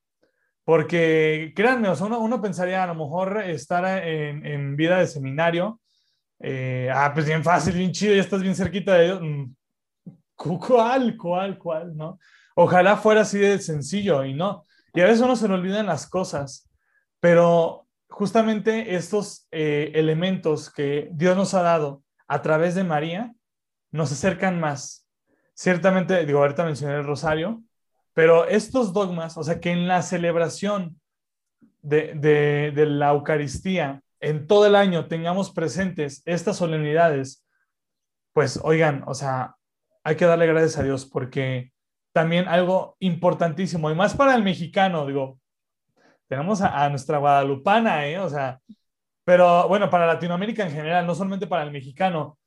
porque 0.64 1.52
créanme, 1.54 1.88
o 1.88 1.94
sea, 1.94 2.08
uno, 2.08 2.42
pensaría 2.42 2.82
a 2.82 2.88
lo 2.88 2.96
mejor 2.96 3.42
estar 3.42 4.04
en, 4.04 4.44
en 4.44 4.76
vida 4.76 4.98
de 4.98 5.06
seminario, 5.06 5.80
eh, 6.40 6.90
ah, 6.92 7.12
pues 7.14 7.24
bien 7.24 7.44
fácil, 7.44 7.74
bien 7.74 7.92
chido, 7.92 8.14
ya 8.16 8.20
estás 8.20 8.42
bien 8.42 8.56
cerquita 8.56 8.94
de 8.94 9.04
Dios. 9.04 9.20
Mm, 9.22 9.54
¿Cuál, 10.34 11.16
cuál, 11.16 11.56
cuál, 11.56 11.96
no? 11.96 12.18
Ojalá 12.62 12.98
fuera 12.98 13.22
así 13.22 13.38
de 13.38 13.58
sencillo 13.58 14.22
y 14.22 14.34
no. 14.34 14.66
Y 14.92 15.00
a 15.00 15.04
veces 15.04 15.22
uno 15.22 15.34
se 15.34 15.48
le 15.48 15.54
olvidan 15.54 15.86
las 15.86 16.06
cosas, 16.06 16.70
pero 17.18 17.86
justamente 18.10 18.96
estos 18.96 19.48
eh, 19.50 19.92
elementos 19.94 20.70
que 20.70 21.08
Dios 21.12 21.38
nos 21.38 21.54
ha 21.54 21.62
dado 21.62 22.02
a 22.28 22.42
través 22.42 22.74
de 22.74 22.84
María 22.84 23.32
nos 23.90 24.12
acercan 24.12 24.60
más. 24.60 25.08
Ciertamente, 25.54 26.26
digo, 26.26 26.40
ahorita 26.40 26.66
mencioné 26.66 26.96
el 26.96 27.06
rosario, 27.06 27.62
pero 28.12 28.46
estos 28.46 28.92
dogmas, 28.92 29.38
o 29.38 29.42
sea, 29.42 29.58
que 29.58 29.70
en 29.70 29.88
la 29.88 30.02
celebración 30.02 31.00
de, 31.80 32.72
la 32.74 33.08
Eucaristía, 33.08 34.02
en 34.20 34.46
todo 34.46 34.66
el 34.66 34.74
año 34.74 35.08
tengamos 35.08 35.50
presentes 35.50 36.20
estas 36.26 36.58
solemnidades, 36.58 37.42
pues 38.34 38.60
oigan, 38.62 39.02
o 39.06 39.14
sea, 39.14 39.56
hay 40.04 40.16
que 40.16 40.26
darle 40.26 40.46
gracias 40.46 40.76
a 40.76 40.82
Dios 40.82 41.06
porque 41.06 41.72
también 42.12 42.48
algo 42.48 42.96
importantísimo, 43.00 43.90
y 43.90 43.94
más 43.94 44.14
para 44.14 44.34
el 44.34 44.42
mexicano, 44.42 45.06
digo, 45.06 45.38
tenemos 46.30 46.60
a, 46.62 46.88
nuestra 46.88 47.18
guadalupana, 47.18 48.06
¿eh? 48.06 48.18
O 48.18 48.28
sea, 48.28 48.60
pero 49.24 49.68
bueno, 49.68 49.90
para 49.90 50.06
Latinoamérica 50.06 50.64
en 50.64 50.72
general, 50.72 51.06
no 51.06 51.14
solamente 51.14 51.48
para 51.48 51.64
el 51.64 51.72
mexicano, 51.72 52.38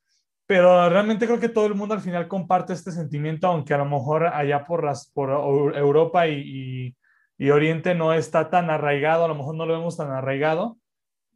pero 0.45 0.89
realmente 0.89 1.25
creo 1.25 1.39
que 1.39 1.49
todo 1.49 1.65
el 1.65 1.75
mundo 1.75 1.93
al 1.93 2.01
final 2.01 2.27
comparte 2.27 2.73
este 2.73 2.91
sentimiento, 2.91 3.47
aunque 3.47 3.73
a 3.73 3.77
lo 3.77 3.85
mejor 3.85 4.27
allá 4.27 4.65
por, 4.65 4.83
las, 4.83 5.09
por 5.11 5.29
Europa 5.75 6.27
y, 6.27 6.95
y, 7.37 7.49
Oriente 7.49 7.93
no 7.93 8.13
está 8.13 8.49
tan 8.49 8.69
arraigado, 8.69 9.25
a 9.25 9.27
lo 9.27 9.35
mejor 9.35 9.55
no 9.55 9.65
lo 9.65 9.73
vemos 9.73 9.97
tan 9.97 10.11
arraigado, 10.11 10.77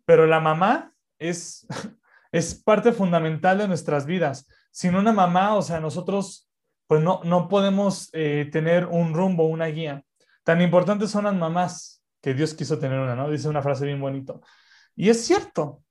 pero 0.05 0.25
la 0.25 0.39
mamá 0.39 0.93
es, 1.19 1.67
es 2.31 2.55
parte 2.55 2.93
fundamental 2.93 3.57
de 3.57 3.67
nuestras 3.67 4.05
vidas. 4.05 4.47
Sin 4.71 4.95
una 4.95 5.11
mamá, 5.11 5.55
o 5.55 5.61
sea, 5.61 5.79
nosotros 5.79 6.46
pues 6.87 7.01
no, 7.01 7.21
no 7.23 7.49
podemos 7.49 8.09
eh, 8.13 8.49
tener 8.51 8.85
un 8.85 9.13
rumbo, 9.13 9.45
una 9.45 9.67
guía. 9.67 10.03
Tan 10.43 10.61
importantes 10.61 11.11
son 11.11 11.25
las 11.25 11.35
mamás 11.35 12.01
que 12.21 12.33
Dios 12.33 12.53
quiso 12.53 12.79
tener 12.79 12.99
una, 12.99 13.15
¿no? 13.15 13.29
Dice 13.29 13.49
una 13.49 13.61
frase 13.61 13.85
bien 13.85 13.99
bonito. 13.99 14.41
Y 14.95 15.09
es 15.09 15.25
cierto. 15.25 15.83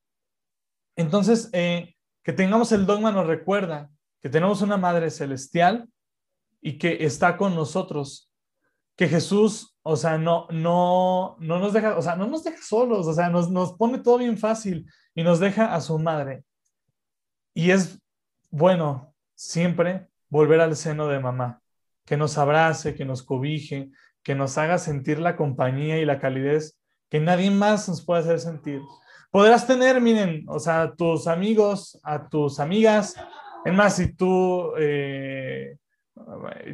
Entonces, 0.96 1.50
eh, 1.52 1.94
que 2.22 2.32
tengamos 2.32 2.72
el 2.72 2.86
dogma 2.86 3.12
nos 3.12 3.26
recuerda 3.26 3.90
que 4.22 4.30
tenemos 4.30 4.62
una 4.62 4.78
Madre 4.78 5.10
Celestial 5.10 5.88
y 6.60 6.78
que 6.78 7.04
está 7.04 7.36
con 7.36 7.54
nosotros. 7.54 8.32
Que 8.96 9.06
Jesús, 9.06 9.76
o 9.82 9.94
sea, 9.94 10.16
no, 10.16 10.48
no, 10.50 11.36
no 11.38 11.58
nos 11.58 11.74
deja, 11.74 11.98
o 11.98 12.02
sea, 12.02 12.16
no 12.16 12.26
nos 12.26 12.42
deja 12.42 12.62
solos, 12.62 13.06
o 13.06 13.12
sea, 13.12 13.28
nos, 13.28 13.50
nos 13.50 13.74
pone 13.74 13.98
todo 13.98 14.16
bien 14.16 14.38
fácil 14.38 14.90
y 15.14 15.22
nos 15.22 15.38
deja 15.38 15.74
a 15.74 15.80
su 15.82 15.98
madre. 15.98 16.44
Y 17.52 17.70
es 17.70 18.00
bueno 18.50 19.14
siempre 19.34 20.08
volver 20.28 20.60
al 20.60 20.76
seno 20.76 21.08
de 21.08 21.20
mamá, 21.20 21.60
que 22.04 22.16
nos 22.16 22.38
abrace, 22.38 22.94
que 22.94 23.04
nos 23.04 23.22
cobije, 23.22 23.90
que 24.22 24.34
nos 24.34 24.58
haga 24.58 24.78
sentir 24.78 25.18
la 25.18 25.36
compañía 25.36 25.98
y 25.98 26.04
la 26.04 26.18
calidez 26.18 26.78
que 27.08 27.20
nadie 27.20 27.50
más 27.50 27.88
nos 27.88 28.04
puede 28.04 28.20
hacer 28.20 28.40
sentir. 28.40 28.80
Podrás 29.30 29.66
tener, 29.66 30.00
miren, 30.00 30.44
o 30.48 30.58
sea, 30.58 30.94
tus 30.94 31.26
amigos, 31.26 31.98
a 32.02 32.28
tus 32.28 32.58
amigas, 32.58 33.14
es 33.64 33.74
más, 33.74 33.96
si 33.96 34.12
tú, 34.14 34.72
eh, 34.78 35.76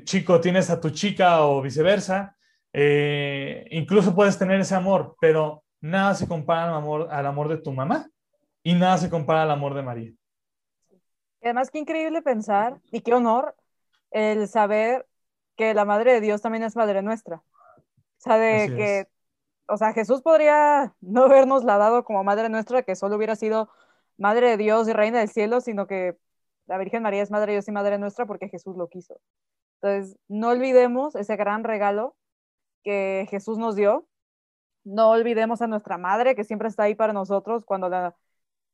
chico, 0.04 0.40
tienes 0.40 0.70
a 0.70 0.80
tu 0.80 0.90
chica 0.90 1.44
o 1.44 1.62
viceversa, 1.62 2.36
eh, 2.72 3.66
incluso 3.70 4.14
puedes 4.14 4.38
tener 4.38 4.60
ese 4.60 4.74
amor, 4.74 5.16
pero 5.20 5.64
nada 5.80 6.14
se 6.14 6.28
compara 6.28 6.68
al 6.68 6.74
amor, 6.76 7.08
al 7.10 7.26
amor 7.26 7.48
de 7.48 7.58
tu 7.58 7.72
mamá 7.72 8.08
y 8.62 8.74
nada 8.74 8.98
se 8.98 9.10
compara 9.10 9.42
al 9.42 9.50
amor 9.50 9.74
de 9.74 9.82
María. 9.82 10.12
Además, 11.42 11.70
qué 11.70 11.78
increíble 11.78 12.22
pensar 12.22 12.80
y 12.90 13.00
qué 13.00 13.14
honor 13.14 13.56
el 14.10 14.48
saber 14.48 15.06
que 15.56 15.74
la 15.74 15.84
Madre 15.84 16.14
de 16.14 16.20
Dios 16.20 16.40
también 16.40 16.62
es 16.62 16.76
Madre 16.76 17.02
nuestra. 17.02 17.36
O 17.36 18.24
sea, 18.24 18.38
de 18.38 18.74
que, 18.76 19.08
o 19.66 19.76
sea, 19.76 19.92
Jesús 19.92 20.22
podría 20.22 20.94
no 21.00 21.24
habernos 21.24 21.64
la 21.64 21.78
dado 21.78 22.04
como 22.04 22.22
Madre 22.22 22.48
nuestra, 22.48 22.82
que 22.82 22.94
solo 22.94 23.16
hubiera 23.16 23.34
sido 23.34 23.68
Madre 24.16 24.50
de 24.50 24.56
Dios 24.56 24.88
y 24.88 24.92
Reina 24.92 25.18
del 25.18 25.28
Cielo, 25.28 25.60
sino 25.60 25.86
que 25.88 26.16
la 26.66 26.78
Virgen 26.78 27.02
María 27.02 27.22
es 27.22 27.30
Madre 27.30 27.48
de 27.48 27.56
Dios 27.56 27.68
y 27.68 27.72
Madre 27.72 27.98
nuestra 27.98 28.26
porque 28.26 28.48
Jesús 28.48 28.76
lo 28.76 28.88
quiso. 28.88 29.20
Entonces, 29.80 30.16
no 30.28 30.50
olvidemos 30.50 31.16
ese 31.16 31.34
gran 31.36 31.64
regalo 31.64 32.16
que 32.84 33.26
Jesús 33.30 33.58
nos 33.58 33.74
dio. 33.74 34.06
No 34.84 35.10
olvidemos 35.10 35.62
a 35.62 35.66
nuestra 35.66 35.98
Madre, 35.98 36.36
que 36.36 36.44
siempre 36.44 36.68
está 36.68 36.84
ahí 36.84 36.94
para 36.94 37.12
nosotros 37.12 37.64
cuando 37.64 37.88
la 37.88 38.14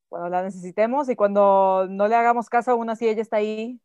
cuando 0.09 0.29
la 0.29 0.43
necesitemos 0.43 1.09
y 1.09 1.17
cuando 1.17 1.87
no 1.89 2.09
le 2.09 2.17
hagamos 2.17 2.49
caso, 2.49 2.73
aún 2.73 2.91
así 2.91 3.09
ella 3.09 3.23
está 3.23 3.37
ahí 3.37 3.81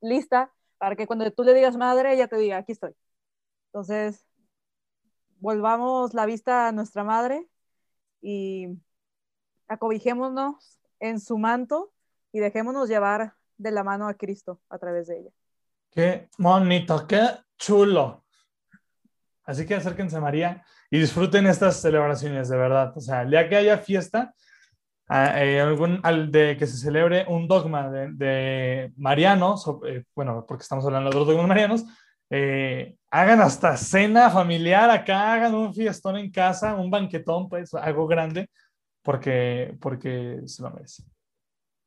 lista 0.00 0.52
para 0.78 0.96
que 0.96 1.06
cuando 1.06 1.30
tú 1.30 1.44
le 1.44 1.54
digas 1.54 1.76
madre, 1.76 2.14
ella 2.14 2.28
te 2.28 2.36
diga, 2.36 2.56
aquí 2.56 2.72
estoy. 2.72 2.94
Entonces, 3.66 4.24
volvamos 5.38 6.14
la 6.14 6.26
vista 6.26 6.68
a 6.68 6.72
nuestra 6.72 7.04
madre 7.04 7.46
y 8.22 8.68
acobijémonos 9.68 10.78
en 11.00 11.20
su 11.20 11.38
manto 11.38 11.92
y 12.32 12.40
dejémonos 12.40 12.88
llevar 12.88 13.34
de 13.58 13.70
la 13.70 13.84
mano 13.84 14.08
a 14.08 14.14
Cristo 14.14 14.60
a 14.68 14.78
través 14.78 15.06
de 15.08 15.20
ella. 15.20 15.30
Qué 15.90 16.28
bonito, 16.38 17.06
qué 17.06 17.28
chulo. 17.58 18.24
Así 19.44 19.66
que 19.66 19.74
acérquense 19.74 20.16
a 20.16 20.20
María 20.20 20.64
y 20.90 21.00
disfruten 21.00 21.46
estas 21.46 21.80
celebraciones, 21.80 22.48
de 22.48 22.56
verdad. 22.56 22.92
O 22.96 23.00
sea, 23.00 23.22
el 23.22 23.30
día 23.30 23.48
que 23.48 23.56
haya 23.56 23.78
fiesta, 23.78 24.34
eh, 25.12 25.60
algún, 25.60 25.98
al 26.04 26.30
de 26.30 26.56
que 26.56 26.68
se 26.68 26.76
celebre 26.76 27.24
un 27.26 27.48
dogma 27.48 27.90
de, 27.90 28.92
Mariano, 28.96 29.56
eh, 29.84 30.04
bueno, 30.14 30.44
porque 30.46 30.62
estamos 30.62 30.84
hablando 30.84 31.10
de 31.10 31.16
los 31.16 31.26
dogmas 31.26 31.48
marianos, 31.48 31.84
eh, 32.30 32.96
hagan 33.10 33.40
hasta 33.40 33.76
cena 33.76 34.30
familiar 34.30 34.88
acá, 34.88 35.32
hagan 35.32 35.54
un 35.54 35.74
fiestón 35.74 36.16
en 36.16 36.30
casa, 36.30 36.76
un 36.76 36.92
banquetón, 36.92 37.48
pues 37.48 37.74
algo 37.74 38.06
grande, 38.06 38.48
porque, 39.02 39.76
porque 39.80 40.42
se 40.46 40.62
lo 40.62 40.70
merece. 40.70 41.02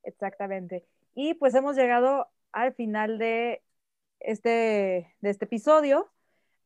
Exactamente. 0.02 0.84
Y 1.14 1.32
pues 1.32 1.54
hemos 1.54 1.76
llegado 1.76 2.28
al 2.52 2.74
final 2.74 3.16
de 3.16 3.62
este, 4.20 5.14
de 5.20 5.30
este 5.30 5.46
episodio. 5.46 6.10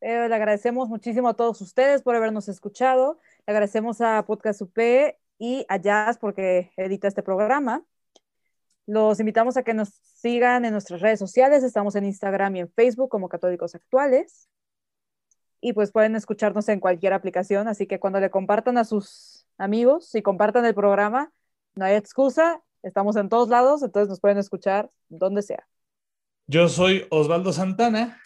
le 0.00 0.34
agradecemos 0.34 0.88
muchísimo 0.88 1.28
a 1.28 1.34
todos 1.34 1.60
ustedes 1.60 2.02
por 2.02 2.16
habernos 2.16 2.48
escuchado. 2.48 3.20
Le 3.46 3.52
agradecemos 3.52 4.00
a 4.00 4.24
Podcast 4.26 4.60
UP 4.62 4.76
y 5.38 5.64
a 5.68 5.76
Jazz 5.76 6.18
porque 6.18 6.72
edita 6.76 7.08
este 7.08 7.22
programa. 7.22 7.84
Los 8.86 9.20
invitamos 9.20 9.56
a 9.56 9.62
que 9.62 9.74
nos 9.74 9.90
sigan 9.90 10.64
en 10.64 10.72
nuestras 10.72 11.00
redes 11.00 11.18
sociales. 11.18 11.62
Estamos 11.62 11.94
en 11.94 12.04
Instagram 12.04 12.56
y 12.56 12.60
en 12.60 12.72
Facebook 12.72 13.10
como 13.10 13.28
Católicos 13.28 13.74
Actuales. 13.74 14.48
Y 15.60 15.72
pues 15.72 15.92
pueden 15.92 16.16
escucharnos 16.16 16.68
en 16.68 16.80
cualquier 16.80 17.12
aplicación. 17.12 17.68
Así 17.68 17.86
que 17.86 18.00
cuando 18.00 18.20
le 18.20 18.30
compartan 18.30 18.78
a 18.78 18.84
sus 18.84 19.46
amigos 19.58 20.14
y 20.14 20.22
compartan 20.22 20.64
el 20.64 20.74
programa, 20.74 21.32
no 21.74 21.84
hay 21.84 21.94
excusa. 21.94 22.62
Estamos 22.82 23.16
en 23.16 23.28
todos 23.28 23.48
lados, 23.48 23.82
entonces 23.82 24.08
nos 24.08 24.20
pueden 24.20 24.38
escuchar 24.38 24.90
donde 25.08 25.42
sea. 25.42 25.66
Yo 26.46 26.68
soy 26.68 27.06
Osvaldo 27.10 27.52
Santana. 27.52 28.20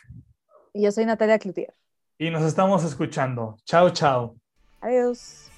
Y 0.72 0.84
yo 0.84 0.92
soy 0.92 1.06
Natalia 1.06 1.38
Cloutier. 1.38 1.74
Y 2.18 2.30
nos 2.30 2.44
estamos 2.44 2.84
escuchando. 2.84 3.56
Chao, 3.64 3.90
chao. 3.90 4.36
Adiós. 4.80 5.51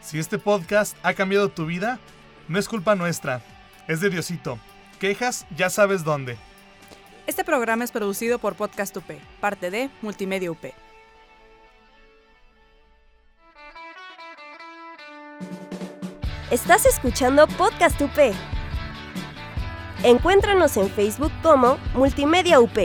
Si 0.00 0.18
este 0.18 0.38
podcast 0.38 0.96
ha 1.02 1.14
cambiado 1.14 1.48
tu 1.48 1.66
vida, 1.66 1.98
no 2.48 2.58
es 2.58 2.68
culpa 2.68 2.94
nuestra, 2.94 3.42
es 3.88 4.00
de 4.00 4.10
Diosito. 4.10 4.58
Quejas, 5.00 5.46
ya 5.56 5.70
sabes 5.70 6.04
dónde. 6.04 6.36
Este 7.26 7.44
programa 7.44 7.84
es 7.84 7.92
producido 7.92 8.38
por 8.38 8.54
Podcast 8.54 8.96
UP, 8.96 9.04
parte 9.40 9.70
de 9.70 9.90
Multimedia 10.00 10.50
UP. 10.50 10.64
Estás 16.50 16.86
escuchando 16.86 17.46
Podcast 17.46 18.00
UP. 18.00 18.18
Encuéntranos 20.04 20.76
en 20.78 20.88
Facebook 20.88 21.32
como 21.42 21.76
Multimedia 21.94 22.60
UP. 22.60 22.78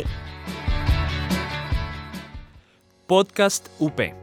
Podcast 3.07 3.69
UP 3.79 4.22